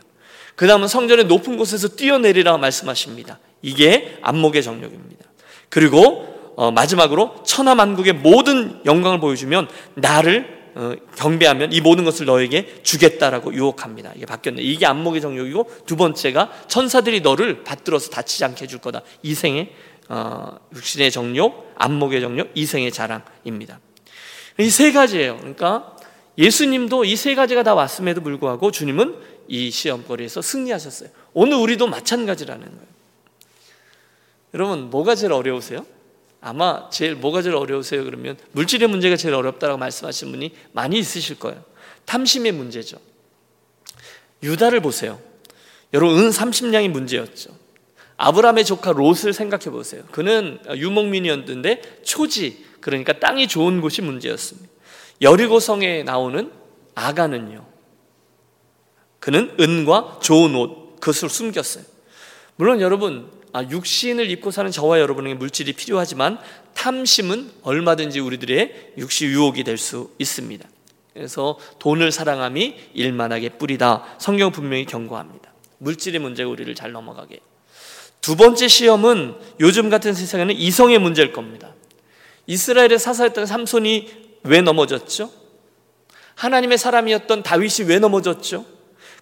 그 0.55 0.67
다음은 0.67 0.89
성전의 0.89 1.27
높은 1.27 1.59
곳에서 1.59 1.89
뛰어내리라 1.89 2.57
말씀하십니다. 2.57 3.39
이게 3.61 4.19
안목의 4.23 4.63
정욕입니다. 4.63 5.27
그리고 5.69 6.55
어, 6.57 6.71
마지막으로 6.71 7.43
천하만국의 7.45 8.15
모든 8.15 8.81
영광을 8.87 9.21
보여주면 9.21 9.69
나를 9.95 10.47
어, 10.49 10.56
경배하면 11.17 11.73
이 11.73 11.81
모든 11.81 12.05
것을 12.05 12.27
너에게 12.27 12.83
주겠다라고 12.83 13.55
유혹합니다. 13.55 14.13
이게 14.17 14.27
바뀌었네. 14.27 14.63
이게 14.63 14.85
안목의 14.87 15.21
정욕이고 15.21 15.71
두 15.87 15.97
번째가 15.97 16.51
천사들이 16.69 17.21
너를 17.21 17.65
받들어서 17.65 18.11
다치지 18.11 18.45
않게 18.45 18.65
해줄 18.65 18.81
거다. 18.81 19.03
이생의 19.23 19.73
어, 20.09 20.59
육신의 20.75 21.11
정욕, 21.11 21.73
안목의 21.77 22.21
정욕, 22.21 22.51
이생의 22.55 22.93
자랑입니다. 22.93 23.81
이 24.59 24.69
세 24.71 24.93
가지예요. 24.93 25.37
그러니까 25.39 25.97
예수님도 26.39 27.05
이 27.05 27.17
세 27.17 27.35
가지가 27.35 27.63
다 27.63 27.75
왔음에도 27.75 28.21
불구하고 28.23 28.71
주님은 28.71 29.17
이 29.49 29.71
시험거리에서 29.71 30.43
승리하셨어요. 30.43 31.09
오늘 31.33 31.57
우리도 31.57 31.87
마찬가지라는 31.87 32.65
거예요. 32.67 32.87
여러분 34.55 34.91
뭐가 34.91 35.15
제일 35.15 35.33
어려우세요? 35.33 35.85
아마 36.47 36.89
제일 36.91 37.17
뭐가 37.17 37.43
제일 37.43 37.57
어려우세요? 37.57 38.05
그러면 38.05 38.39
물질의 38.53 38.89
문제가 38.89 39.17
제일 39.17 39.35
어렵다고 39.35 39.79
말씀하시는 39.79 40.33
분이 40.33 40.53
많이 40.71 40.97
있으실 40.97 41.41
거예요. 41.41 41.61
탐심의 42.05 42.53
문제죠. 42.53 42.99
유다를 44.45 44.79
보세요. 44.79 45.21
여러분 45.93 46.19
은 46.19 46.31
30냥이 46.31 46.87
문제였죠. 46.89 47.51
아브라함의 48.17 48.65
조카 48.65 48.93
롯을 48.93 49.33
생각해 49.33 49.71
보세요. 49.71 50.05
그는 50.13 50.61
유목민이었는데 50.73 52.03
초지 52.05 52.65
그러니까 52.81 53.19
땅이 53.19 53.49
좋은 53.49 53.81
곳이 53.81 54.03
문제였습니다. 54.03 54.69
여리고 55.23 55.59
성에 55.59 56.05
나오는 56.05 56.53
아가는요. 56.95 57.67
그는 59.19 59.53
은과 59.59 60.21
좋은 60.23 60.55
옷 60.55 61.01
그것을 61.01 61.29
숨겼어요. 61.29 61.83
물론 62.55 62.81
여러분 62.81 63.33
아, 63.33 63.36
육신을 63.71 64.31
입고 64.31 64.51
사는 64.51 64.71
저와 64.71 65.01
여러분에게 65.01 65.35
물질이 65.35 65.73
필요하지만 65.73 66.39
탐심은 66.75 67.51
얼마든지 67.63 68.21
우리들의 68.21 68.93
육시 68.99 69.27
유혹이 69.27 69.65
될 69.65 69.79
수 69.79 70.11
있습니다. 70.19 70.69
그래서 71.15 71.59
돈을 71.79 72.13
사랑함이 72.13 72.75
일만하게 72.93 73.51
뿌리다. 73.51 74.17
성경 74.19 74.53
분명히 74.53 74.85
경고합니다. 74.85 75.51
물질의 75.79 76.21
문제가 76.21 76.51
우리를 76.51 76.75
잘 76.75 76.93
넘어가게. 76.93 77.41
두 78.21 78.37
번째 78.37 78.69
시험은 78.69 79.35
요즘 79.61 79.89
같은 79.89 80.13
세상에는 80.13 80.55
이성의 80.55 80.99
문제일 80.99 81.33
겁니다. 81.33 81.73
이스라엘의 82.47 82.99
사사였던 82.99 83.47
삼손이 83.47 84.11
왜 84.43 84.61
넘어졌죠? 84.61 85.31
하나님의 86.35 86.77
사람이었던 86.77 87.43
다윗이 87.43 87.89
왜 87.89 87.99
넘어졌죠? 87.99 88.65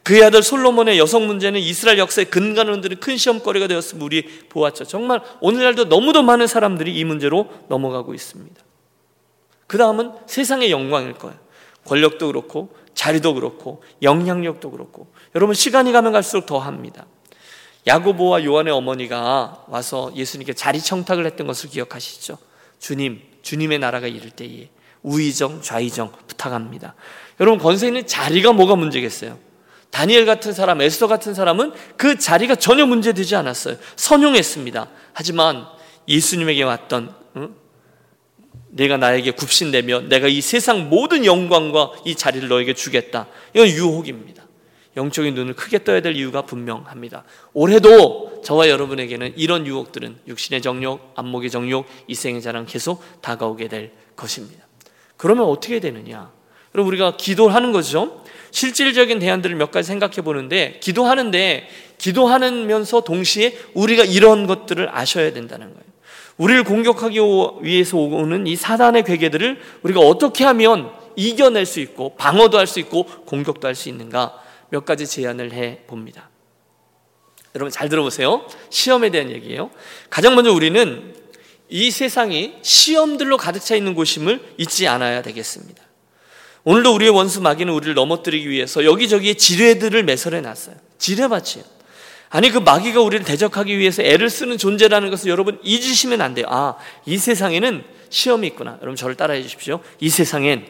그의 0.05 0.23
아들 0.23 0.43
솔로몬의 0.43 0.99
여성 0.99 1.27
문제는 1.27 1.59
이스라엘 1.59 1.99
역사의 1.99 2.27
흔드는 2.31 3.01
큰 3.01 3.17
시험거리가 3.17 3.67
되었음을 3.67 4.05
우리 4.05 4.23
보았죠. 4.51 4.85
정말 4.85 5.23
오늘날도 5.41 5.87
너무도 5.87 6.23
많은 6.23 6.47
사람들이 6.47 6.95
이 6.95 7.05
문제로 7.05 7.49
넘어가고 7.69 8.13
있습니다. 8.13 8.63
그 9.67 9.79
다음은 9.79 10.13
세상의 10.27 10.71
영광일 10.71 11.15
거예요. 11.15 11.37
권력도 11.87 12.27
그렇고 12.27 12.77
자리도 12.93 13.35
그렇고 13.35 13.83
영향력도 14.03 14.71
그렇고 14.71 15.09
여러분 15.35 15.55
시간이 15.55 15.91
가면 15.91 16.13
갈수록 16.13 16.45
더 16.45 16.59
합니다. 16.59 17.07
야고보와 17.87 18.45
요한의 18.45 18.75
어머니가 18.75 19.65
와서 19.69 20.13
예수님께 20.15 20.53
자리 20.53 20.81
청탁을 20.81 21.25
했던 21.25 21.47
것을 21.47 21.71
기억하시죠? 21.71 22.37
주님, 22.79 23.23
주님의 23.41 23.79
나라가 23.79 24.07
이를 24.07 24.31
때에 24.31 24.69
우의정, 25.03 25.63
좌의정 25.63 26.13
부탁합니다. 26.27 26.95
여러분 27.41 27.59
권세 27.59 27.87
있는 27.87 28.07
자리가 28.07 28.53
뭐가 28.53 28.77
문제겠어요? 28.77 29.54
다니엘 29.95 30.27
같은 30.27 30.53
사람, 30.53 30.81
에스더 30.81 31.07
같은 31.07 31.35
사람은 31.35 31.73
그 31.97 32.19
자리가 32.19 32.57
전혀 32.57 32.85
문제되지 32.85 33.37
않았어요. 33.37 33.77
선용했습니다. 33.95 34.89
하지만 35.13 35.67
예수님에게 36.09 36.65
왔던 36.65 37.15
응? 37.37 37.55
내가 38.71 38.97
나에게 38.97 39.31
굽신대며 39.31 40.09
내가 40.09 40.27
이 40.27 40.41
세상 40.41 40.91
모든 40.91 41.25
영광과 41.25 41.93
이 42.05 42.17
자리를 42.17 42.49
너에게 42.49 42.75
주겠다. 42.75 43.29
이건 43.55 43.69
유혹입니다. 43.69 44.43
영적인 44.97 45.33
눈을 45.33 45.55
크게 45.55 45.85
떠야 45.85 46.01
될 46.01 46.17
이유가 46.17 46.43
분명합니다. 46.43 47.23
올해도 47.53 48.43
저와 48.45 48.69
여러분에게는 48.69 49.35
이런 49.37 49.65
유혹들은 49.65 50.19
육신의 50.27 50.61
정욕, 50.61 51.13
안목의 51.15 51.51
정욕, 51.51 51.87
이생의 52.09 52.43
자랑 52.43 52.67
계속 52.67 53.01
다가오게 53.21 53.69
될 53.69 53.93
것입니다. 54.17 54.67
그러면 55.17 55.45
어떻게 55.45 55.79
되느냐? 55.79 56.33
여러분 56.75 56.93
우리가 56.93 57.17
기도하는 57.17 57.71
거죠. 57.71 58.24
실질적인 58.55 59.19
대안들을 59.19 59.57
몇 59.57 59.73
가지 59.73 59.89
생각해 59.89 60.23
보는데 60.23 60.79
기도하는데 60.81 61.69
기도하면서 61.99 63.01
동시에 63.01 63.59
우리가 63.75 64.05
이런 64.05 64.47
것들을 64.47 64.89
아셔야 64.97 65.33
된다는 65.33 65.75
거예요. 65.75 65.85
우리를 66.37 66.63
공격하기 66.63 67.19
위해서 67.63 67.97
오는 67.97 68.47
이 68.47 68.55
사단의 68.55 69.03
괴계들을 69.03 69.61
우리가 69.83 69.99
어떻게 69.99 70.45
하면 70.45 70.93
이겨낼 71.17 71.67
수 71.67 71.81
있고 71.81 72.15
방어도 72.15 72.57
할 72.57 72.69
수 72.69 72.79
있고 72.79 73.05
공격도 73.05 73.67
할 73.67 73.75
수 73.75 73.89
있는가 73.89 74.41
몇 74.71 74.85
가지 74.85 75.05
제안을 75.05 75.53
해 75.53 75.81
봅니다. 75.89 76.31
여러분 77.57 77.73
잘 77.73 77.89
들어보세요. 77.89 78.47
시험에 78.71 79.11
대한 79.11 79.31
얘기예요. 79.33 79.71
가장 80.11 80.37
먼저 80.37 80.53
우리는 80.53 81.13
이 81.69 81.91
세상이 81.91 82.55
시험들로 82.63 83.37
가득 83.37 83.59
차 83.65 83.75
있는 83.75 83.95
곳임을 83.95 84.41
잊지 84.59 84.87
않아야 84.87 85.23
되겠습니다. 85.23 85.83
오늘도 86.65 86.95
우리의 86.95 87.11
원수 87.11 87.41
마귀는 87.43 87.73
우리를 87.73 87.95
넘어뜨리기 87.95 88.49
위해서 88.49 88.85
여기저기에 88.85 89.35
지뢰들을 89.35 90.03
매설해 90.03 90.41
놨어요. 90.41 90.77
지뢰밭이에요. 90.99 91.65
아니 92.31 92.51
그 92.51 92.59
마귀가 92.59 93.01
우리를 93.01 93.25
대적하기 93.25 93.79
위해서 93.79 94.03
애를 94.03 94.29
쓰는 94.31 94.59
존재라는 94.59 95.11
것을 95.11 95.31
여러분 95.31 95.61
잊으시면 95.63 96.21
안 96.21 96.35
돼요. 96.35 96.47
아, 96.49 96.75
이 97.07 97.19
세상에는 97.19 97.85
시험이 98.09 98.49
있구나. 98.49 98.79
여러분 98.81 98.97
저를 98.97 99.15
따라해 99.15 99.43
주십시오. 99.43 99.81
이 100.01 100.09
세상엔 100.09 100.67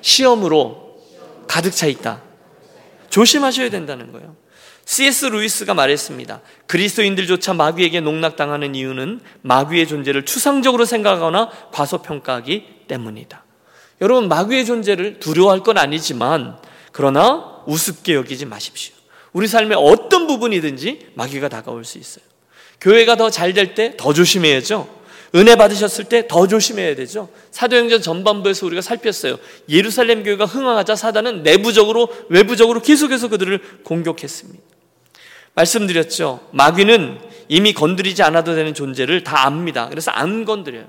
시험으로 0.00 1.02
가득 1.46 1.72
차 1.72 1.86
있다. 1.86 2.22
조심하셔야 3.10 3.68
된다는 3.70 4.12
거예요. 4.12 4.36
C.S. 4.84 5.26
루이스가 5.26 5.74
말했습니다. 5.74 6.40
그리스도인들조차 6.66 7.54
마귀에게 7.54 8.00
농락당하는 8.00 8.74
이유는 8.74 9.20
마귀의 9.42 9.86
존재를 9.86 10.24
추상적으로 10.24 10.84
생각하거나 10.84 11.50
과소평가하기 11.72 12.66
때문이다. 12.88 13.44
여러분 14.02 14.28
마귀의 14.28 14.66
존재를 14.66 15.20
두려워할 15.20 15.60
건 15.60 15.78
아니지만 15.78 16.58
그러나 16.90 17.62
우습게 17.66 18.14
여기지 18.14 18.44
마십시오. 18.44 18.94
우리 19.32 19.46
삶의 19.46 19.78
어떤 19.80 20.26
부분이든지 20.26 21.12
마귀가 21.14 21.48
다가올 21.48 21.84
수 21.86 21.96
있어요. 21.98 22.24
교회가 22.80 23.16
더 23.16 23.30
잘 23.30 23.54
될 23.54 23.74
때 23.74 23.96
더 23.96 24.12
조심해야죠. 24.12 25.00
은혜 25.34 25.54
받으셨을 25.56 26.04
때 26.04 26.26
더 26.28 26.46
조심해야 26.46 26.94
되죠. 26.96 27.30
사도행전 27.52 28.02
전반부에서 28.02 28.66
우리가 28.66 28.82
살폈어요. 28.82 29.38
예루살렘 29.70 30.24
교회가 30.24 30.44
흥황하자 30.44 30.94
사단은 30.96 31.42
내부적으로 31.42 32.08
외부적으로 32.28 32.82
계속해서 32.82 33.28
그들을 33.28 33.58
공격했습니다. 33.84 34.62
말씀드렸죠. 35.54 36.48
마귀는 36.52 37.20
이미 37.48 37.72
건드리지 37.72 38.22
않아도 38.24 38.54
되는 38.54 38.74
존재를 38.74 39.22
다 39.24 39.46
압니다. 39.46 39.88
그래서 39.88 40.10
안 40.10 40.44
건드려요. 40.44 40.86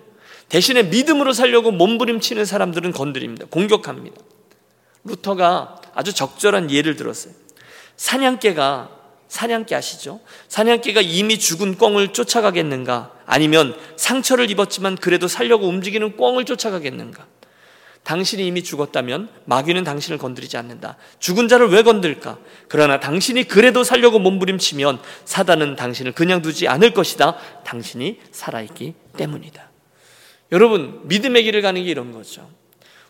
대신에 0.49 0.83
믿음으로 0.83 1.33
살려고 1.33 1.71
몸부림치는 1.71 2.45
사람들은 2.45 2.91
건드립니다. 2.91 3.45
공격합니다. 3.49 4.17
루터가 5.03 5.81
아주 5.93 6.13
적절한 6.13 6.71
예를 6.71 6.95
들었어요. 6.95 7.33
사냥개가 7.97 8.89
사냥개 9.27 9.73
아시죠? 9.73 10.19
사냥개가 10.47 11.01
이미 11.01 11.39
죽은 11.39 11.77
꿩을 11.77 12.09
쫓아가겠는가? 12.13 13.11
아니면 13.25 13.75
상처를 13.95 14.51
입었지만 14.51 14.95
그래도 14.95 15.27
살려고 15.27 15.67
움직이는 15.67 16.17
꿩을 16.17 16.45
쫓아가겠는가? 16.45 17.25
당신이 18.03 18.45
이미 18.45 18.63
죽었다면 18.63 19.29
마귀는 19.45 19.85
당신을 19.85 20.19
건드리지 20.19 20.57
않는다. 20.57 20.97
죽은 21.19 21.47
자를 21.47 21.69
왜 21.69 21.83
건들까? 21.83 22.37
그러나 22.67 22.99
당신이 22.99 23.45
그래도 23.45 23.83
살려고 23.83 24.19
몸부림치면 24.19 24.99
사단은 25.25 25.77
당신을 25.77 26.11
그냥 26.11 26.41
두지 26.41 26.67
않을 26.67 26.93
것이다. 26.93 27.35
당신이 27.63 28.19
살아있기 28.31 28.93
때문이다. 29.17 29.72
여러분, 30.53 31.01
믿음의 31.05 31.43
길을 31.43 31.61
가는 31.63 31.83
게 31.83 31.89
이런 31.89 32.11
거죠. 32.11 32.47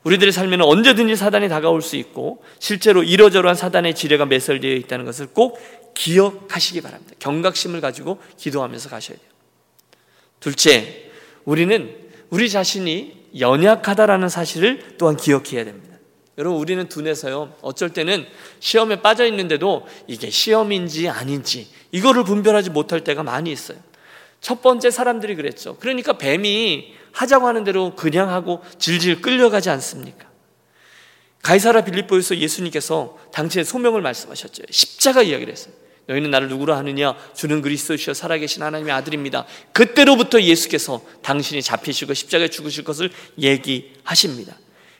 우리들의 0.03 0.32
삶에는 0.32 0.63
언제든지 0.63 1.15
사단이 1.17 1.49
다가올 1.49 1.82
수 1.82 1.97
있고 1.97 2.41
실제로 2.58 3.03
이러저러한 3.03 3.56
사단의 3.56 3.95
지뢰가 3.95 4.25
매설되어 4.25 4.73
있다는 4.75 5.03
것을 5.06 5.27
꼭 5.27 5.60
기억하시기 5.93 6.79
바랍니다. 6.82 7.13
경각심을 7.19 7.82
가지고 7.82 8.19
기도하면서 8.38 8.89
가셔야 8.89 9.17
돼요. 9.17 9.27
둘째, 10.39 11.12
우리는 11.43 11.95
우리 12.29 12.49
자신이 12.49 13.23
연약하다라는 13.38 14.29
사실을 14.29 14.95
또한 14.97 15.17
기억해야 15.17 15.65
됩니다. 15.65 15.97
여러분, 16.38 16.60
우리는 16.60 16.88
둔해서요, 16.88 17.56
어쩔 17.62 17.89
때는 17.89 18.25
시험에 18.60 19.01
빠져 19.01 19.25
있는데도 19.27 19.86
이게 20.08 20.29
시험인지 20.29 21.10
아닌지 21.10 21.67
이거를 21.91 22.23
분별하지 22.23 22.69
못할 22.69 23.03
때가 23.03 23.21
많이 23.21 23.51
있어요. 23.51 23.77
첫 24.39 24.62
번째 24.62 24.91
사람들이 24.91 25.36
그랬죠. 25.36 25.77
그러니까 25.77 26.17
뱀이 26.17 26.93
하자고 27.13 27.47
하는 27.47 27.63
대로 27.63 27.95
그냥 27.95 28.30
하고 28.30 28.62
질질 28.80 29.21
끌려가지 29.21 29.69
않습니까? 29.69 30.28
가이사라 31.41 31.84
빌립보에서 31.84 32.38
예수님께서 32.38 33.17
당신의 33.32 33.65
소명을 33.65 34.02
말씀하셨죠. 34.02 34.63
십자가 34.69 35.21
이야기를 35.21 35.52
했어요. 35.52 35.73
너희는 36.08 36.32
나를 36.32 36.49
누구로 36.49 36.73
하느냐? 36.73 37.15
주는 37.34 37.62
그리스도시여 37.62 38.13
살아계신 38.13 38.62
하나님의 38.63 38.93
아들입니다. 38.93 39.45
그때로부터 39.71 40.41
예수께서 40.41 41.02
당신이 41.21 41.62
잡히시고 41.62 42.13
십자가에 42.13 42.49
죽으실 42.49 42.84
것을 42.84 43.10
얘기하십니다. 43.39 44.58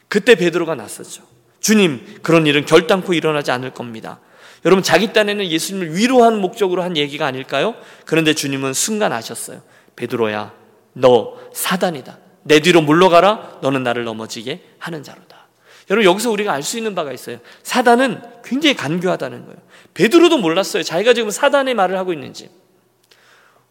그때 0.08 0.36
베드로가 0.36 0.76
났었죠. 0.76 1.24
주님, 1.60 2.20
그런 2.22 2.46
일은 2.46 2.66
결단코 2.66 3.14
일어나지 3.14 3.52
않을 3.52 3.74
겁니다. 3.74 4.20
여러분 4.66 4.82
자기 4.84 5.12
딴에는 5.12 5.46
예수님을 5.46 5.96
위로하는 5.96 6.40
목적으로 6.40 6.84
한 6.84 6.96
얘기가 6.96 7.26
아닐까요? 7.26 7.76
그런데 8.06 8.34
주님은 8.34 8.74
순간 8.74 9.12
아셨어요. 9.12 9.62
베드로야, 9.96 10.54
너 10.94 11.38
사단이다. 11.54 12.18
내 12.44 12.60
뒤로 12.60 12.82
물러가라. 12.82 13.60
너는 13.62 13.84
나를 13.84 14.04
넘어지게 14.04 14.62
하는 14.80 15.04
자로다. 15.04 15.48
여러분 15.90 16.10
여기서 16.10 16.32
우리가 16.32 16.54
알 16.54 16.64
수 16.64 16.78
있는 16.78 16.96
바가 16.96 17.12
있어요. 17.12 17.40
사단은 17.64 18.22
굉장히 18.44 18.76
간교하다는 18.76 19.46
거예요. 19.46 19.58
베드로도 19.94 20.38
몰랐어요. 20.38 20.84
자기가 20.84 21.14
지금 21.14 21.30
사단의 21.30 21.74
말을 21.74 21.98
하고 21.98 22.14
있는지. 22.14 22.50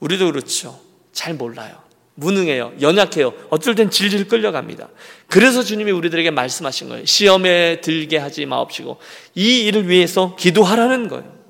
우리도 0.00 0.26
그렇죠. 0.30 0.78
잘 1.12 1.34
몰라요. 1.34 1.80
무능해요. 2.14 2.74
연약해요. 2.80 3.32
어쩔 3.48 3.74
땐 3.74 3.88
질질 3.88 4.28
끌려갑니다. 4.28 4.88
그래서 5.28 5.62
주님이 5.62 5.92
우리들에게 5.92 6.30
말씀하신 6.30 6.88
거예요. 6.90 7.04
시험에 7.06 7.80
들게 7.80 8.18
하지 8.18 8.44
마옵시고 8.44 8.98
이 9.34 9.64
일을 9.64 9.88
위해서 9.88 10.36
기도하라는 10.36 11.08
거예요. 11.08 11.41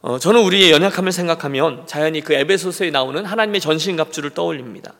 어, 0.00 0.18
저는 0.18 0.40
우리의 0.42 0.70
연약함을 0.70 1.10
생각하면 1.10 1.86
자연히 1.86 2.20
그 2.20 2.32
에베소서에 2.32 2.90
나오는 2.90 3.24
하나님의 3.24 3.60
전신갑주를 3.60 4.30
떠올립니다. 4.30 4.94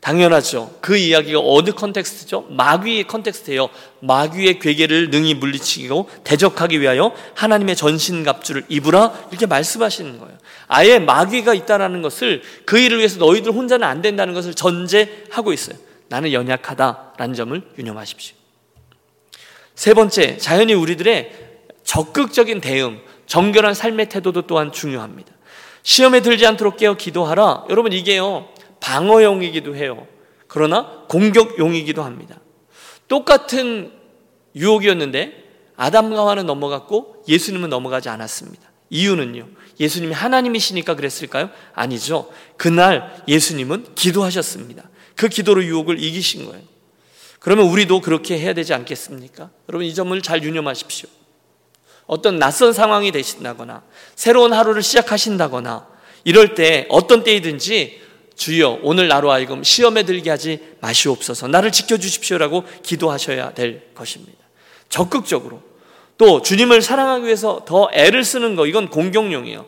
당연하죠. 0.00 0.78
그 0.80 0.96
이야기가 0.96 1.40
어느 1.42 1.70
context죠? 1.70 2.46
마귀의 2.50 3.08
context예요. 3.08 3.68
마귀의 4.00 4.60
괴계를 4.60 5.10
능히 5.10 5.34
물리치고 5.34 6.08
대적하기 6.22 6.80
위하여 6.80 7.12
하나님의 7.34 7.74
전신갑주를 7.74 8.66
입으라 8.68 9.12
이렇게 9.30 9.46
말씀하시는 9.46 10.20
거예요. 10.20 10.38
아예 10.68 11.00
마귀가 11.00 11.54
있다라는 11.54 12.02
것을 12.02 12.42
그 12.64 12.78
일을 12.78 12.98
위해서 12.98 13.18
너희들 13.18 13.50
혼자는 13.50 13.86
안 13.86 14.00
된다는 14.00 14.34
것을 14.34 14.54
전제하고 14.54 15.52
있어요. 15.52 15.76
나는 16.08 16.32
연약하다라는 16.32 17.34
점을 17.34 17.60
유념하십시오. 17.76 18.36
세 19.74 19.94
번째, 19.94 20.38
자연히 20.38 20.74
우리들의 20.74 21.32
적극적인 21.82 22.60
대응, 22.60 23.00
정결한 23.28 23.74
삶의 23.74 24.08
태도도 24.08 24.46
또한 24.46 24.72
중요합니다. 24.72 25.32
시험에 25.82 26.20
들지 26.20 26.44
않도록 26.46 26.76
깨어 26.76 26.94
기도하라. 26.94 27.66
여러분 27.70 27.92
이게요. 27.92 28.48
방어용이기도 28.80 29.76
해요. 29.76 30.06
그러나 30.48 31.04
공격용이기도 31.08 32.02
합니다. 32.02 32.40
똑같은 33.06 33.92
유혹이었는데 34.56 35.44
아담과 35.76 36.20
하와는 36.22 36.46
넘어갔고 36.46 37.22
예수님은 37.28 37.70
넘어가지 37.70 38.08
않았습니다. 38.08 38.66
이유는요. 38.90 39.46
예수님이 39.78 40.14
하나님이시니까 40.14 40.96
그랬을까요? 40.96 41.50
아니죠. 41.74 42.30
그날 42.56 43.22
예수님은 43.28 43.94
기도하셨습니다. 43.94 44.88
그 45.14 45.28
기도로 45.28 45.64
유혹을 45.64 46.02
이기신 46.02 46.46
거예요. 46.46 46.62
그러면 47.38 47.66
우리도 47.66 48.00
그렇게 48.00 48.38
해야 48.38 48.54
되지 48.54 48.74
않겠습니까? 48.74 49.50
여러분 49.68 49.86
이 49.86 49.94
점을 49.94 50.20
잘 50.22 50.42
유념하십시오. 50.42 51.08
어떤 52.08 52.38
낯선 52.38 52.72
상황이 52.72 53.12
되신다거나 53.12 53.82
새로운 54.16 54.52
하루를 54.52 54.82
시작하신다거나 54.82 55.86
이럴 56.24 56.54
때 56.54 56.86
어떤 56.88 57.22
때이든지 57.22 58.00
주여 58.34 58.80
오늘 58.82 59.08
나로 59.08 59.30
하여금 59.30 59.62
시험에 59.62 60.04
들게 60.04 60.30
하지 60.30 60.60
마시옵소서 60.80 61.48
나를 61.48 61.70
지켜주십시오라고 61.70 62.64
기도하셔야 62.82 63.52
될 63.52 63.94
것입니다. 63.94 64.38
적극적으로 64.88 65.62
또 66.16 66.40
주님을 66.40 66.82
사랑하기 66.82 67.26
위해서 67.26 67.62
더 67.66 67.90
애를 67.92 68.24
쓰는 68.24 68.56
거 68.56 68.66
이건 68.66 68.88
공경용이에요. 68.88 69.66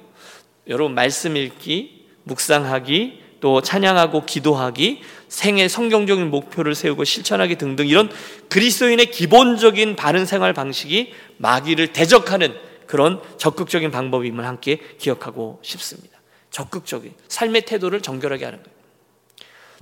여러분 0.69 0.95
말씀 0.95 1.37
읽기, 1.37 2.07
묵상하기, 2.25 3.21
또 3.41 3.61
찬양하고 3.61 4.25
기도하기, 4.25 5.03
생애 5.31 5.69
성경적인 5.69 6.29
목표를 6.29 6.75
세우고 6.75 7.05
실천하기 7.05 7.57
등등 7.57 7.87
이런 7.87 8.11
그리스도인의 8.49 9.13
기본적인 9.13 9.95
바른 9.97 10.27
생활 10.27 10.53
방식이 10.53 11.13
마귀를 11.39 11.93
대적하는 11.93 12.55
그런 12.87 13.23
적극적인 13.39 13.93
방법임을 13.93 14.45
함께 14.45 14.81
기억하고 14.99 15.61
싶습니다. 15.63 16.21
적극적인 16.51 17.15
삶의 17.29 17.63
태도를 17.65 18.01
정결하게 18.03 18.45
하는 18.45 18.63
거예요. 18.63 18.81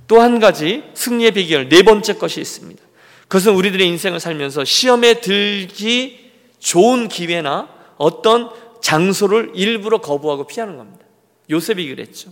또 0.06 0.20
한 0.20 0.38
가지 0.38 0.84
승리의 0.94 1.32
비결 1.32 1.68
네 1.70 1.82
번째 1.82 2.14
것이 2.14 2.40
있습니다. 2.40 2.82
그것은 3.22 3.54
우리들의 3.54 3.86
인생을 3.86 4.20
살면서 4.20 4.64
시험에 4.64 5.20
들기 5.20 6.30
좋은 6.58 7.08
기회나 7.08 7.68
어떤 7.96 8.50
장소를 8.82 9.52
일부러 9.54 10.00
거부하고 10.00 10.46
피하는 10.46 10.76
겁니다. 10.76 11.06
요셉이 11.50 11.88
그랬죠. 11.88 12.30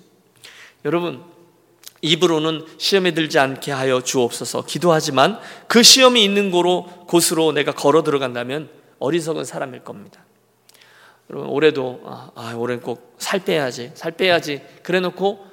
여러분, 0.84 1.22
입으로는 2.06 2.64
시험에 2.78 3.12
들지 3.12 3.38
않게 3.38 3.72
하여 3.72 4.00
주옵소서 4.00 4.64
기도하지만 4.64 5.38
그 5.66 5.82
시험이 5.82 6.24
있는 6.24 6.50
곳으로, 6.50 6.86
곳으로 7.06 7.52
내가 7.52 7.72
걸어 7.72 8.02
들어간다면 8.02 8.70
어리석은 8.98 9.44
사람일 9.44 9.84
겁니다. 9.84 10.24
여러분, 11.28 11.50
올해도, 11.50 12.02
아, 12.04 12.30
아 12.34 12.54
올해는 12.54 12.82
꼭 12.82 13.06
살 13.18 13.40
빼야지, 13.40 13.90
살 13.94 14.12
빼야지. 14.12 14.62
그래 14.82 15.00
놓고 15.00 15.44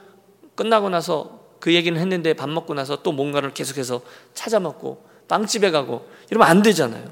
끝나고 0.56 0.90
나서 0.90 1.40
그 1.60 1.74
얘기는 1.74 2.00
했는데 2.00 2.34
밥 2.34 2.50
먹고 2.50 2.74
나서 2.74 3.02
또 3.02 3.12
뭔가를 3.12 3.54
계속해서 3.54 4.02
찾아 4.34 4.60
먹고 4.60 5.08
빵집에 5.28 5.72
가고 5.72 6.08
이러면 6.30 6.48
안 6.48 6.62
되잖아요. 6.62 7.12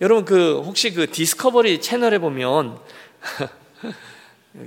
여러분 0.00 0.24
그 0.24 0.62
혹시 0.64 0.94
그 0.94 1.10
디스커버리 1.10 1.80
채널에 1.80 2.18
보면 2.18 2.78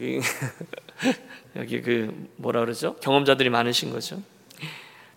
여기 1.55 1.81
그 1.81 2.29
뭐라 2.37 2.61
그러죠? 2.61 2.95
경험자들이 2.95 3.49
많으신 3.49 3.91
거죠. 3.91 4.21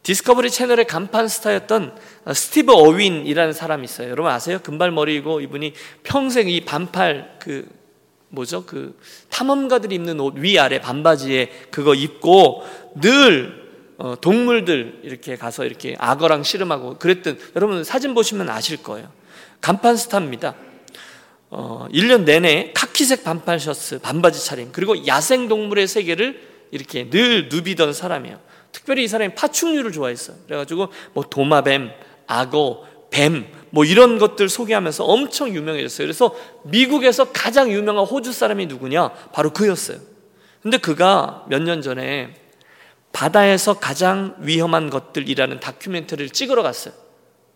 디스커버리 0.03 0.51
채널의 0.51 0.87
간판 0.87 1.27
스타였던 1.27 1.97
스티브 2.33 2.73
어윈이라는 2.73 3.53
사람이 3.53 3.85
있어요. 3.85 4.09
여러분 4.11 4.31
아세요? 4.31 4.61
금발머리이고 4.63 5.41
이분이 5.41 5.73
평생 6.05 6.49
이 6.49 6.61
반팔 6.61 7.39
그 7.41 7.69
뭐죠? 8.29 8.65
그 8.67 8.99
탐험가들이 9.31 9.95
입는 9.97 10.21
옷 10.21 10.37
위아래 10.37 10.81
반바지에 10.81 11.51
그거 11.71 11.95
입고 11.95 12.65
늘 13.01 13.67
어, 13.99 14.15
동물들 14.21 15.01
이렇게 15.03 15.37
가서 15.37 15.65
이렇게 15.65 15.97
악어랑 15.99 16.43
씨름하고 16.43 16.99
그랬던 16.99 17.39
여러분 17.57 17.83
사진 17.83 18.15
보시면 18.15 18.51
아실 18.51 18.83
거예요. 18.83 19.11
간판 19.61 19.97
스타입니다. 19.97 20.55
어, 21.51 21.87
1년 21.93 22.25
내내 22.25 22.73
카키색 22.75 23.25
반팔 23.25 23.61
셔츠, 23.61 23.99
반바지 24.01 24.45
차림, 24.45 24.73
그리고 24.73 25.07
야생 25.07 25.49
동물의 25.49 25.87
세계를 25.87 26.41
이렇게 26.71 27.09
늘 27.09 27.49
누비던 27.49 27.93
사람이에요. 27.93 28.41
특별히 28.73 29.05
이 29.05 29.09
사람이 29.09 29.35
파충류를 29.35 29.93
좋아했어요. 29.93 30.37
그래가지고 30.47 30.89
뭐 31.15 31.25
도마뱀, 31.25 31.91
악어, 32.27 32.85
뱀, 33.11 33.47
뭐 33.71 33.85
이런 33.85 34.19
것들 34.19 34.49
소개하면서 34.49 35.05
엄청 35.05 35.55
유명해졌어요. 35.55 36.07
그래서 36.07 36.35
미국에서 36.65 37.33
가장 37.33 37.71
유명한 37.71 38.05
호주 38.05 38.33
사람이 38.33 38.67
누구냐? 38.67 39.09
바로 39.33 39.51
그였어요. 39.51 39.99
근데 40.63 40.79
그가 40.79 41.45
몇 41.49 41.63
년 41.63 41.81
전에 41.81 42.35
바다에서 43.13 43.75
가장 43.79 44.35
위험한 44.41 44.91
것들이라는 44.91 45.61
다큐멘터리를 45.61 46.31
찍으러 46.31 46.63
갔어요. 46.63 46.93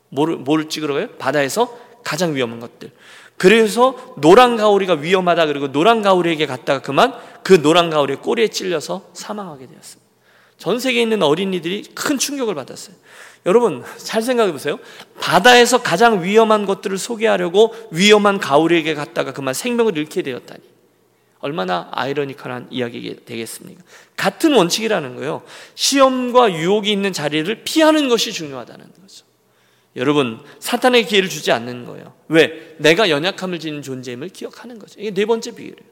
뭐를, 0.09 0.37
뭐를 0.37 0.69
찍으러 0.71 0.95
가요? 0.95 1.09
바다에서 1.19 1.77
가장 2.03 2.35
위험한 2.35 2.61
것들. 2.61 2.93
그래서 3.41 3.97
노란 4.19 4.59
가오리가 4.59 4.97
위험하다 4.97 5.47
그리고 5.47 5.73
노란 5.73 6.03
가오리에게 6.03 6.45
갔다가 6.45 6.83
그만 6.83 7.15
그 7.43 7.63
노란 7.63 7.89
가오리의 7.89 8.19
꼬리에 8.19 8.49
찔려서 8.49 9.09
사망하게 9.15 9.67
되었습니다. 9.67 10.11
전 10.59 10.79
세계에 10.79 11.01
있는 11.01 11.23
어린이들이 11.23 11.85
큰 11.95 12.19
충격을 12.19 12.55
받았어요. 12.55 12.95
여러분 13.47 13.83
잘 13.97 14.21
생각해 14.21 14.53
보세요. 14.53 14.79
바다에서 15.21 15.81
가장 15.83 16.23
위험한 16.23 16.67
것들을 16.67 16.99
소개하려고 16.99 17.75
위험한 17.93 18.41
가오리에게 18.41 18.93
갔다가 18.93 19.33
그만 19.33 19.55
생명을 19.55 19.97
잃게 19.97 20.21
되었다니. 20.21 20.61
얼마나 21.39 21.89
아이러니컬한 21.93 22.67
이야기가 22.71 23.23
되겠습니까? 23.25 23.83
같은 24.19 24.53
원칙이라는 24.53 25.17
거예요. 25.17 25.41
시험과 25.77 26.53
유혹이 26.53 26.93
있는 26.93 27.15
자리를 27.15 27.63
피하는 27.65 28.11
것이 28.11 28.33
중요하다는 28.33 28.85
거죠. 29.01 29.30
여러분, 29.97 30.41
사탄에게 30.61 31.09
기회를 31.09 31.29
주지 31.29 31.51
않는 31.53 31.85
거예요. 31.85 32.13
왜? 32.29 32.77
내가 32.79 33.11
연약함을 33.11 33.59
지닌 33.59 33.83
존재임을 33.83 34.29
기억하는 34.29 34.79
거죠. 34.79 35.01
이게 35.01 35.11
네 35.11 35.27
번째 35.27 35.51
비결이에요. 35.51 35.91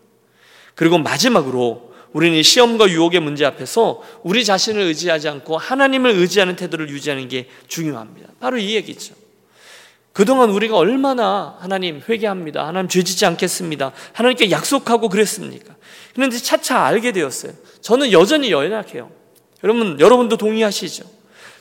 그리고 0.75 0.99
마지막으로 0.99 1.93
우리는 2.13 2.41
시험과 2.43 2.89
유혹의 2.89 3.21
문제 3.21 3.45
앞에서 3.45 4.03
우리 4.23 4.45
자신을 4.45 4.81
의지하지 4.83 5.29
않고 5.29 5.59
하나님을 5.59 6.13
의지하는 6.13 6.57
태도를 6.57 6.89
유지하는 6.89 7.29
게 7.29 7.49
중요합니다. 7.67 8.29
바로 8.41 8.57
이 8.59 8.75
얘기죠. 8.77 9.15
그동안 10.13 10.51
우리가 10.51 10.77
얼마나 10.77 11.57
하나님 11.61 12.01
회개합니다. 12.09 12.67
하나님 12.67 12.89
죄짓지 12.89 13.27
않겠습니다. 13.27 13.93
하나님께 14.13 14.51
약속하고 14.51 15.09
그랬습니까? 15.09 15.77
그런데 16.15 16.39
차차 16.39 16.81
알게 16.87 17.13
되었어요. 17.13 17.53
저는 17.83 18.11
여전히 18.13 18.51
연약해요. 18.51 19.11
여러분, 19.63 20.01
여러분도 20.01 20.37
동의하시죠? 20.37 21.05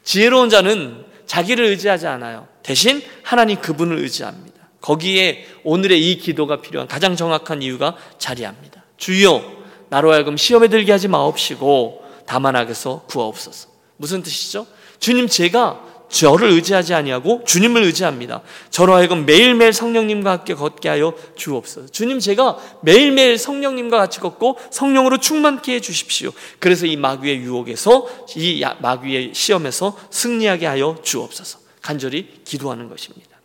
지혜로운 0.03 0.49
자는 0.49 1.05
자기를 1.27 1.65
의지하지 1.65 2.07
않아요. 2.07 2.47
대신 2.63 3.03
하나님 3.21 3.61
그분을 3.61 3.99
의지합니다. 3.99 4.69
거기에 4.81 5.45
오늘의 5.63 6.11
이 6.11 6.17
기도가 6.17 6.61
필요한 6.61 6.87
가장 6.87 7.15
정확한 7.15 7.61
이유가 7.61 7.95
자리합니다. 8.17 8.83
주여, 8.97 9.43
나로 9.89 10.11
하여금 10.11 10.37
시험에 10.37 10.67
들게 10.69 10.91
하지 10.91 11.07
마옵시고 11.07 12.03
다만 12.25 12.55
악에서 12.55 13.03
구하옵소서. 13.07 13.69
무슨 13.97 14.23
뜻이죠? 14.23 14.65
주님 14.99 15.27
제가 15.27 15.83
저를 16.09 16.49
의지하지 16.51 16.93
아니하고 16.93 17.43
주님을 17.45 17.83
의지합니다. 17.83 18.41
저로 18.69 18.93
하여금 18.93 19.25
매일매일 19.25 19.73
성령님과 19.73 20.31
함께 20.31 20.53
걷게 20.53 20.89
하여 20.89 21.13
주옵소서. 21.35 21.87
주님 21.87 22.19
제가 22.19 22.57
매일매일 22.81 23.37
성령님과 23.37 23.97
같이 23.97 24.19
걷고 24.19 24.57
성령으로 24.71 25.17
충만케 25.17 25.75
해 25.75 25.79
주십시오. 25.79 26.31
그래서 26.59 26.85
이 26.85 26.95
마귀의 26.95 27.39
유혹에서 27.39 28.07
이 28.35 28.63
마귀의 28.79 29.33
시험에서 29.33 29.97
승리하게 30.09 30.65
하여 30.65 30.97
주옵소서. 31.03 31.59
간절히 31.81 32.41
기도하는 32.43 32.89
것입니다. 32.89 33.37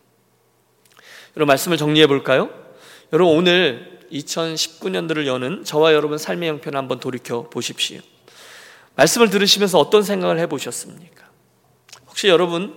여러분 1.37 1.49
말씀을 1.49 1.77
정리해 1.77 2.07
볼까요? 2.07 2.51
여러분 3.13 3.37
오늘 3.37 4.01
2019년도를 4.13 5.27
여는 5.27 5.65
저와 5.65 5.95
여러분 5.95 6.19
삶의 6.19 6.49
형편을 6.49 6.79
한번 6.79 7.01
돌이켜 7.01 7.49
보십시오. 7.49 8.01
말씀을 8.97 9.31
들으시면서 9.31 9.79
어떤 9.79 10.03
생각을 10.03 10.39
해 10.39 10.47
보셨습니까? 10.47 11.22
혹시 12.13 12.29
여러분 12.29 12.75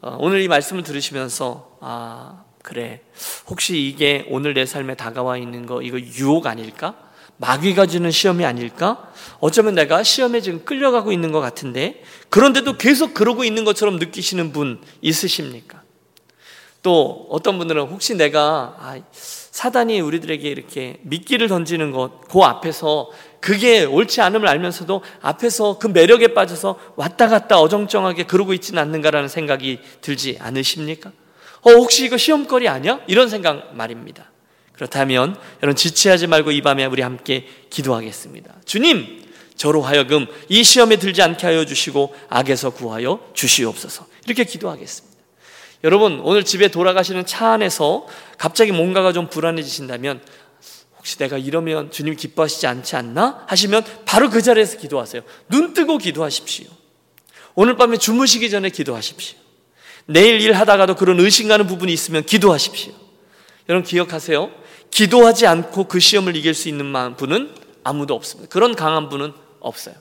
어, 0.00 0.16
오늘 0.20 0.40
이 0.42 0.46
말씀을 0.46 0.84
들으시면서 0.84 1.78
아 1.80 2.44
그래 2.62 3.00
혹시 3.48 3.88
이게 3.88 4.24
오늘 4.30 4.54
내 4.54 4.64
삶에 4.64 4.94
다가와 4.94 5.38
있는 5.38 5.66
거 5.66 5.82
이거 5.82 5.98
유혹 5.98 6.46
아닐까? 6.46 6.94
마귀가 7.38 7.86
주는 7.86 8.08
시험이 8.12 8.44
아닐까? 8.44 9.10
어쩌면 9.40 9.74
내가 9.74 10.04
시험에 10.04 10.40
지금 10.40 10.64
끌려가고 10.64 11.10
있는 11.10 11.32
것 11.32 11.40
같은데 11.40 12.04
그런데도 12.28 12.76
계속 12.76 13.12
그러고 13.12 13.42
있는 13.42 13.64
것처럼 13.64 13.96
느끼시는 13.96 14.52
분 14.52 14.80
있으십니까? 15.02 15.82
또 16.82 17.26
어떤 17.28 17.58
분들은 17.58 17.88
혹시 17.88 18.14
내가 18.14 18.76
아, 18.78 19.00
사단이 19.10 20.00
우리들에게 20.00 20.48
이렇게 20.48 21.00
미끼를 21.02 21.48
던지는 21.48 21.90
것, 21.90 22.28
그 22.28 22.40
앞에서 22.40 23.10
그게 23.40 23.84
옳지 23.84 24.20
않음을 24.20 24.46
알면서도 24.48 25.02
앞에서 25.22 25.78
그 25.78 25.86
매력에 25.86 26.34
빠져서 26.34 26.78
왔다 26.96 27.28
갔다 27.28 27.58
어정쩡하게 27.58 28.24
그러고 28.24 28.52
있지는 28.52 28.82
않는가라는 28.82 29.28
생각이 29.28 29.80
들지 30.00 30.36
않으십니까? 30.40 31.10
어, 31.62 31.70
혹시 31.72 32.04
이거 32.04 32.16
시험거리 32.16 32.68
아니야? 32.68 33.00
이런 33.06 33.28
생각 33.28 33.74
말입니다. 33.74 34.30
그렇다면 34.72 35.36
여러분 35.62 35.76
지체하지 35.76 36.26
말고 36.26 36.52
이 36.52 36.62
밤에 36.62 36.84
우리 36.86 37.02
함께 37.02 37.46
기도하겠습니다. 37.68 38.54
주님, 38.64 39.24
저로 39.56 39.82
하여금 39.82 40.26
이 40.48 40.64
시험에 40.64 40.96
들지 40.96 41.20
않게 41.20 41.46
하여 41.46 41.66
주시고 41.66 42.14
악에서 42.30 42.70
구하여 42.70 43.20
주시옵소서. 43.34 44.06
이렇게 44.24 44.44
기도하겠습니다. 44.44 45.10
여러분, 45.84 46.20
오늘 46.20 46.44
집에 46.44 46.68
돌아가시는 46.68 47.26
차 47.26 47.52
안에서 47.52 48.06
갑자기 48.38 48.72
뭔가가 48.72 49.12
좀 49.12 49.28
불안해지신다면 49.28 50.22
혹시 51.00 51.16
내가 51.16 51.38
이러면 51.38 51.90
주님 51.90 52.14
기뻐하시지 52.14 52.66
않지 52.66 52.94
않나? 52.94 53.44
하시면 53.46 53.82
바로 54.04 54.28
그 54.28 54.42
자리에서 54.42 54.76
기도하세요. 54.76 55.22
눈 55.48 55.72
뜨고 55.72 55.96
기도하십시오. 55.96 56.66
오늘 57.54 57.76
밤에 57.76 57.96
주무시기 57.96 58.50
전에 58.50 58.68
기도하십시오. 58.68 59.38
내일 60.04 60.42
일 60.42 60.52
하다가도 60.52 60.96
그런 60.96 61.18
의심가는 61.18 61.66
부분이 61.66 61.90
있으면 61.90 62.22
기도하십시오. 62.26 62.92
여러분 63.70 63.88
기억하세요. 63.88 64.50
기도하지 64.90 65.46
않고 65.46 65.84
그 65.84 66.00
시험을 66.00 66.36
이길 66.36 66.52
수 66.52 66.68
있는 66.68 66.92
분은 67.16 67.54
아무도 67.82 68.14
없습니다. 68.14 68.50
그런 68.50 68.74
강한 68.74 69.08
분은 69.08 69.32
없어요. 69.60 69.94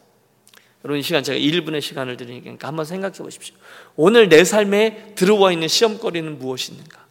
여러분 0.83 0.99
이 0.99 1.01
시간 1.01 1.23
제가 1.23 1.39
1분의 1.39 1.79
시간을 1.79 2.17
드리니까 2.17 2.67
한번 2.67 2.83
생각해 2.83 3.19
보십시오. 3.19 3.55
오늘 3.95 4.27
내 4.27 4.43
삶에 4.43 5.13
들어와 5.15 5.53
있는 5.53 5.69
시험거리는 5.69 6.39
무엇이 6.39 6.73
있는가? 6.73 7.07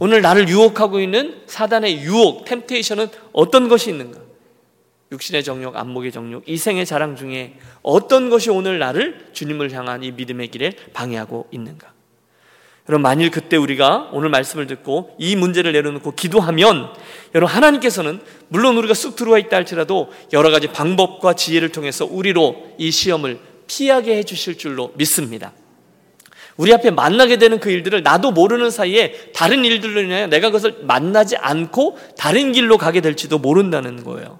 오늘 0.00 0.22
나를 0.22 0.48
유혹하고 0.48 0.98
있는 0.98 1.42
사단의 1.46 2.00
유혹, 2.00 2.46
템테이션은 2.46 3.08
어떤 3.32 3.68
것이 3.68 3.90
있는가? 3.90 4.18
육신의 5.12 5.44
정욕, 5.44 5.76
안목의 5.76 6.10
정욕, 6.10 6.48
이생의 6.48 6.86
자랑 6.86 7.16
중에 7.16 7.58
어떤 7.82 8.30
것이 8.30 8.48
오늘 8.48 8.78
나를 8.78 9.28
주님을 9.34 9.72
향한 9.72 10.02
이 10.02 10.10
믿음의 10.10 10.48
길에 10.48 10.72
방해하고 10.94 11.48
있는가? 11.50 11.92
여러분 12.88 13.02
만일 13.02 13.30
그때 13.30 13.58
우리가 13.58 14.08
오늘 14.12 14.30
말씀을 14.30 14.66
듣고 14.66 15.14
이 15.18 15.36
문제를 15.36 15.72
내려놓고 15.72 16.12
기도하면 16.14 16.94
여러분 17.34 17.54
하나님께서는 17.54 18.20
물론 18.48 18.78
우리가 18.78 18.94
쑥 18.94 19.16
들어와 19.16 19.38
있다 19.38 19.54
할지라도 19.54 20.10
여러 20.32 20.50
가지 20.50 20.68
방법과 20.68 21.34
지혜를 21.34 21.72
통해서 21.72 22.06
우리로 22.06 22.74
이 22.78 22.90
시험을 22.90 23.38
피하게 23.66 24.16
해 24.16 24.22
주실 24.22 24.56
줄로 24.56 24.92
믿습니다. 24.96 25.52
우리 26.60 26.74
앞에 26.74 26.90
만나게 26.90 27.38
되는 27.38 27.58
그 27.58 27.70
일들을 27.70 28.02
나도 28.02 28.32
모르는 28.32 28.70
사이에 28.70 29.30
다른 29.34 29.64
일들로 29.64 30.02
인하여 30.02 30.26
내가 30.26 30.48
그것을 30.48 30.80
만나지 30.82 31.38
않고 31.38 31.96
다른 32.18 32.52
길로 32.52 32.76
가게 32.76 33.00
될지도 33.00 33.38
모른다는 33.38 34.04
거예요. 34.04 34.38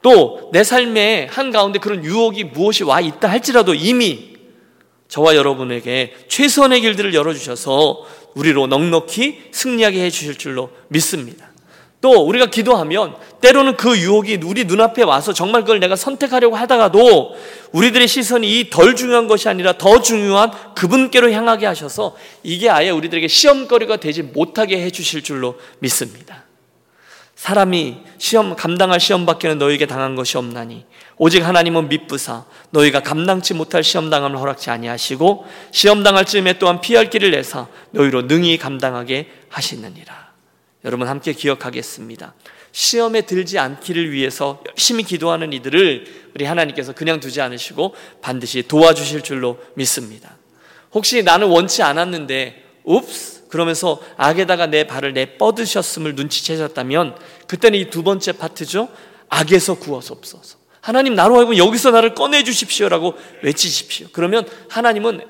또 0.00 0.48
내 0.54 0.64
삶의 0.64 1.26
한가운데 1.26 1.78
그런 1.78 2.02
유혹이 2.02 2.44
무엇이 2.44 2.82
와 2.82 3.02
있다 3.02 3.28
할지라도 3.28 3.74
이미 3.74 4.36
저와 5.08 5.36
여러분에게 5.36 6.14
최선의 6.28 6.80
길들을 6.80 7.12
열어주셔서 7.12 8.06
우리로 8.36 8.66
넉넉히 8.66 9.50
승리하게 9.52 10.02
해주실 10.04 10.36
줄로 10.36 10.70
믿습니다. 10.88 11.49
또 12.00 12.26
우리가 12.26 12.46
기도하면 12.46 13.14
때로는 13.40 13.76
그 13.76 13.98
유혹이 13.98 14.38
우리 14.44 14.64
눈앞에 14.64 15.02
와서 15.02 15.32
정말 15.32 15.62
그걸 15.62 15.80
내가 15.80 15.96
선택하려고 15.96 16.56
하다가도 16.56 17.36
우리들의 17.72 18.08
시선이 18.08 18.70
덜 18.70 18.96
중요한 18.96 19.28
것이 19.28 19.48
아니라 19.48 19.76
더 19.76 20.00
중요한 20.00 20.50
그분께로 20.74 21.30
향하게 21.30 21.66
하셔서 21.66 22.16
이게 22.42 22.70
아예 22.70 22.90
우리들에게 22.90 23.28
시험거리가 23.28 23.96
되지 23.96 24.22
못하게 24.22 24.82
해주실 24.82 25.22
줄로 25.22 25.58
믿습니다. 25.80 26.44
사람이 27.34 27.96
시험 28.18 28.54
감당할 28.54 29.00
시험 29.00 29.24
밖에는 29.24 29.58
너에게 29.58 29.86
당한 29.86 30.14
것이 30.14 30.36
없나니 30.36 30.84
오직 31.16 31.46
하나님은 31.46 31.88
미쁘사 31.88 32.44
너희가 32.70 33.00
감당치 33.00 33.54
못할 33.54 33.82
시험 33.82 34.10
당함을 34.10 34.38
허락지 34.38 34.68
아니하시고 34.70 35.46
시험 35.70 36.02
당할 36.02 36.26
즈음에 36.26 36.58
또한 36.58 36.80
피할 36.80 37.08
길을 37.08 37.30
내사 37.30 37.66
너희로 37.92 38.22
능히 38.22 38.58
감당하게 38.58 39.28
하시느니라. 39.48 40.29
여러분 40.84 41.08
함께 41.08 41.32
기억하겠습니다. 41.32 42.34
시험에 42.72 43.22
들지 43.22 43.58
않기를 43.58 44.12
위해서 44.12 44.62
열심히 44.68 45.02
기도하는 45.02 45.52
이들을 45.52 46.30
우리 46.34 46.44
하나님께서 46.44 46.92
그냥 46.92 47.20
두지 47.20 47.40
않으시고 47.40 47.94
반드시 48.22 48.62
도와주실 48.62 49.22
줄로 49.22 49.58
믿습니다. 49.74 50.36
혹시 50.92 51.22
나는 51.22 51.48
원치 51.48 51.82
않았는데 51.82 52.64
옵스 52.84 53.48
그러면서 53.48 54.00
악에다가 54.16 54.66
내 54.66 54.84
발을 54.84 55.12
내 55.12 55.36
뻗으셨음을 55.36 56.14
눈치채셨다면 56.14 57.16
그때는 57.46 57.78
이 57.78 57.90
두 57.90 58.02
번째 58.02 58.32
파트죠. 58.32 58.88
악에서 59.28 59.74
구하소서. 59.74 60.58
하나님 60.80 61.14
나로 61.14 61.36
하여금 61.36 61.56
여기서 61.56 61.90
나를 61.90 62.14
꺼내 62.14 62.42
주십시오라고 62.42 63.14
외치십시오. 63.42 64.08
그러면 64.12 64.48
하나님은 64.70 65.20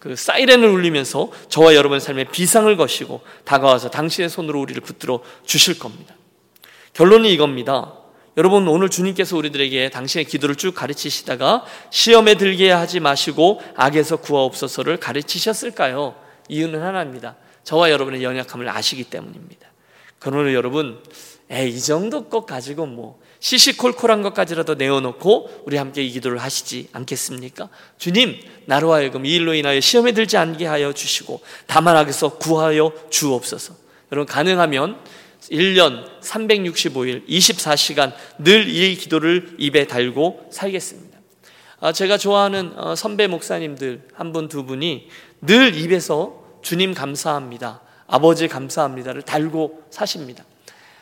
그 0.00 0.16
사이렌을 0.16 0.68
울리면서 0.68 1.30
저와 1.48 1.74
여러분의 1.74 2.00
삶에 2.00 2.24
비상을 2.24 2.74
거시고 2.76 3.20
다가와서 3.44 3.90
당신의 3.90 4.28
손으로 4.30 4.60
우리를 4.60 4.80
붙들어 4.82 5.20
주실 5.44 5.78
겁니다. 5.78 6.14
결론은 6.92 7.28
이겁니다. 7.28 7.94
여러분 8.36 8.66
오늘 8.66 8.88
주님께서 8.88 9.36
우리들에게 9.36 9.90
당신의 9.90 10.24
기도를 10.24 10.56
쭉 10.56 10.74
가르치시다가 10.74 11.64
시험에 11.90 12.34
들게 12.34 12.70
하지 12.70 12.98
마시고 12.98 13.60
악에서 13.76 14.16
구하옵소서를 14.16 14.96
가르치셨을까요? 14.96 16.16
이유는 16.48 16.82
하나입니다. 16.82 17.36
저와 17.62 17.90
여러분의 17.90 18.22
연약함을 18.22 18.68
아시기 18.68 19.04
때문입니다. 19.04 19.68
그러나 20.18 20.52
여러분, 20.52 21.02
에, 21.50 21.68
이 21.68 21.80
정도 21.80 22.28
것 22.28 22.46
가지고 22.46 22.86
뭐 22.86 23.20
시시콜콜한 23.44 24.22
것까지라도 24.22 24.74
내어놓고 24.76 25.64
우리 25.66 25.76
함께 25.76 26.02
이 26.02 26.10
기도를 26.10 26.38
하시지 26.38 26.88
않겠습니까? 26.92 27.68
주님, 27.98 28.40
나로 28.64 28.90
하여금 28.94 29.26
이 29.26 29.34
일로 29.34 29.52
인하여 29.52 29.80
시험에 29.80 30.12
들지 30.12 30.38
않게 30.38 30.64
하여 30.64 30.94
주시고 30.94 31.42
다만 31.66 31.94
하게서 31.94 32.38
구하여 32.38 32.90
주옵소서. 33.10 33.74
여러분 34.12 34.26
가능하면 34.26 34.96
1년 35.50 36.06
365일 36.22 37.28
24시간 37.28 38.14
늘 38.38 38.66
이 38.66 38.96
기도를 38.96 39.56
입에 39.58 39.86
달고 39.86 40.48
살겠습니다. 40.50 41.18
아, 41.80 41.92
제가 41.92 42.16
좋아하는 42.16 42.72
어, 42.78 42.94
선배 42.94 43.26
목사님들 43.26 44.08
한 44.14 44.32
분 44.32 44.48
두 44.48 44.64
분이 44.64 45.08
늘 45.42 45.76
입에서 45.76 46.42
주님 46.62 46.94
감사합니다. 46.94 47.82
아버지 48.06 48.48
감사합니다를 48.48 49.20
달고 49.20 49.82
사십니다. 49.90 50.44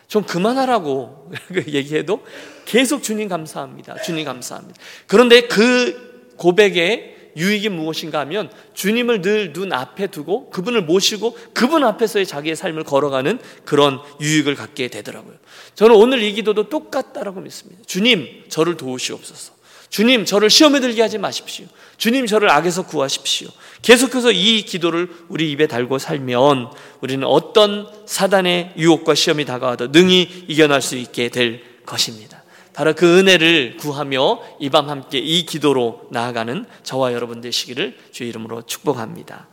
좀 0.09 0.25
그만하라고 0.25 1.31
얘기해도 1.69 2.25
계속 2.65 3.03
주님 3.03 3.29
감사합니다. 3.29 4.03
주님 4.03 4.25
감사합니다. 4.25 4.81
그런데 5.07 5.43
그 5.43 6.35
고백의 6.37 7.12
유익이 7.37 7.71
무엇인가 7.71 8.21
하면 8.21 8.51
주님을 8.75 9.23
늘 9.23 9.53
눈앞에 9.53 10.09
두고 10.09 10.51
그분을 10.51 10.83
모시고 10.83 11.37
그분 11.55 11.85
앞에서의 11.85 12.27
자기의 12.27 12.57
삶을 12.57 12.85
걸어가는 12.85 13.38
그런 13.65 14.01
유익을 14.21 14.55
갖게 14.55 14.88
되더라고요. 14.88 15.37
저는 15.75 15.97
오늘 15.97 16.23
이 16.23 16.33
기도도 16.33 16.69
똑같다라고 16.69 17.41
믿습니다. 17.41 17.83
주님, 17.87 18.45
저를 18.49 18.77
도우시옵소서. 18.77 19.55
주님, 19.92 20.24
저를 20.24 20.48
시험에 20.48 20.81
들게 20.81 21.02
하지 21.02 21.18
마십시오. 21.18 21.66
주님 21.98 22.26
저를 22.26 22.48
악에서 22.48 22.87
구하십시오. 22.87 23.48
계속해서 23.83 24.33
이 24.33 24.62
기도를 24.62 25.11
우리 25.28 25.50
입에 25.50 25.66
달고 25.66 25.98
살면 25.98 26.70
우리는 27.02 27.26
어떤 27.26 27.87
사단의 28.07 28.72
유혹과 28.78 29.14
시험이 29.14 29.44
다가와도 29.44 29.88
능히 29.88 30.46
이겨낼 30.48 30.81
수 30.81 30.96
있게 30.96 31.28
될 31.28 31.62
것입니다. 31.85 32.42
바로 32.72 32.94
그 32.94 33.18
은혜를 33.18 33.76
구하며 33.76 34.40
이 34.61 34.70
밤 34.70 34.88
함께 34.88 35.18
이 35.18 35.44
기도로 35.44 36.09
나아가는 36.11 36.64
저와 36.85 37.12
여러분 37.12 37.42
되시기를 37.42 37.98
주의 38.12 38.31
이름으로 38.31 38.62
축복합니다. 38.62 39.46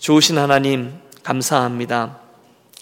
좋으신 0.00 0.36
하나님 0.36 0.92
감사합니다. 1.22 2.20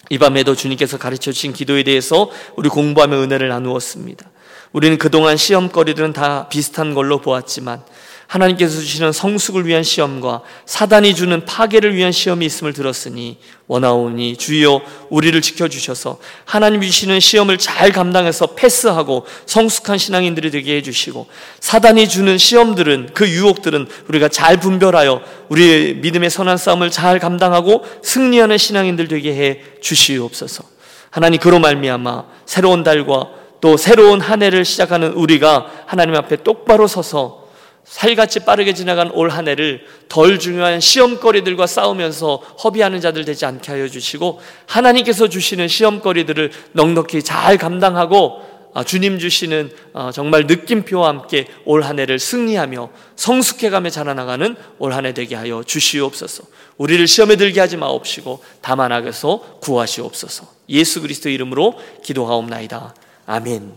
이 0.09 0.17
밤에도 0.17 0.55
주님께서 0.55 0.97
가르쳐 0.97 1.31
주신 1.31 1.53
기도에 1.53 1.83
대해서 1.83 2.29
우리 2.57 2.67
공부하며 2.67 3.15
은혜를 3.15 3.47
나누었습니다. 3.47 4.29
우리는 4.71 4.97
그동안 4.97 5.37
시험거리들은 5.37 6.13
다 6.13 6.47
비슷한 6.49 6.93
걸로 6.93 7.19
보았지만 7.19 7.81
하나님께서 8.29 8.79
주시는 8.79 9.11
성숙을 9.11 9.65
위한 9.65 9.81
시험과 9.81 10.41
사단이 10.67 11.15
주는 11.15 11.45
파괴를 11.45 11.95
위한 11.95 12.11
시험이 12.11 12.45
있음을 12.45 12.73
들었으니 12.73 13.39
원하오니 13.65 14.37
주여 14.37 14.81
우리를 15.09 15.41
지켜주셔서 15.41 16.19
하나님 16.45 16.81
주시는 16.81 17.19
시험을 17.19 17.57
잘 17.57 17.91
감당해서 17.91 18.53
패스하고 18.53 19.25
성숙한 19.47 19.97
신앙인들이 19.97 20.51
되게 20.51 20.75
해주시고 20.75 21.25
사단이 21.59 22.07
주는 22.07 22.37
시험들은 22.37 23.09
그 23.15 23.27
유혹들은 23.27 23.87
우리가 24.09 24.27
잘 24.27 24.59
분별하여 24.59 25.23
우리의 25.49 25.95
믿음의 25.95 26.29
선한 26.29 26.57
싸움을 26.57 26.91
잘 26.91 27.17
감당하고 27.17 27.83
승리하는 28.03 28.59
신앙인들 28.59 29.07
되게 29.07 29.33
해 29.33 29.61
주시옵소서. 29.81 30.63
하나님 31.09 31.39
그로 31.39 31.57
말미암아 31.57 32.25
새로운 32.45 32.83
달과 32.83 33.39
또 33.61 33.77
새로운 33.77 34.21
한 34.21 34.41
해를 34.41 34.65
시작하는 34.65 35.13
우리가 35.13 35.69
하나님 35.85 36.15
앞에 36.15 36.37
똑바로 36.43 36.87
서서 36.87 37.47
살같이 37.83 38.41
빠르게 38.41 38.73
지나간 38.73 39.09
올 39.11 39.29
한 39.31 39.47
해를 39.47 39.85
덜 40.09 40.37
중요한 40.37 40.79
시험거리들과 40.79 41.65
싸우면서 41.65 42.35
허비하는 42.63 43.01
자들 43.01 43.25
되지 43.25 43.45
않게 43.45 43.71
하여 43.71 43.87
주시고 43.87 44.39
하나님께서 44.67 45.27
주시는 45.27 45.67
시험거리들을 45.67 46.51
넉넉히 46.73 47.23
잘 47.23 47.57
감당하고 47.57 48.47
아, 48.75 48.83
주님 48.83 49.17
주시는 49.17 49.71
어, 49.93 50.11
정말 50.13 50.45
느낌표와 50.45 51.07
함께 51.07 51.47
올 51.65 51.83
한 51.83 51.97
해를 51.97 52.19
승리하며 52.19 52.89
성숙해가며 53.15 53.89
자라나가는 53.89 54.55
올 54.77 54.93
한 54.93 55.07
해 55.07 55.13
되게 55.13 55.35
하여 55.35 55.63
주시옵소서. 55.65 56.43
우리를 56.77 57.07
시험에 57.07 57.35
들게 57.35 57.59
하지 57.59 57.77
마옵시고 57.77 58.43
다만 58.61 58.91
악에서 58.91 59.39
구하시옵소서. 59.61 60.45
예수 60.69 61.01
그리스도 61.01 61.29
이름으로 61.29 61.73
기도하옵나이다. 62.03 62.93
아멘. 63.31 63.71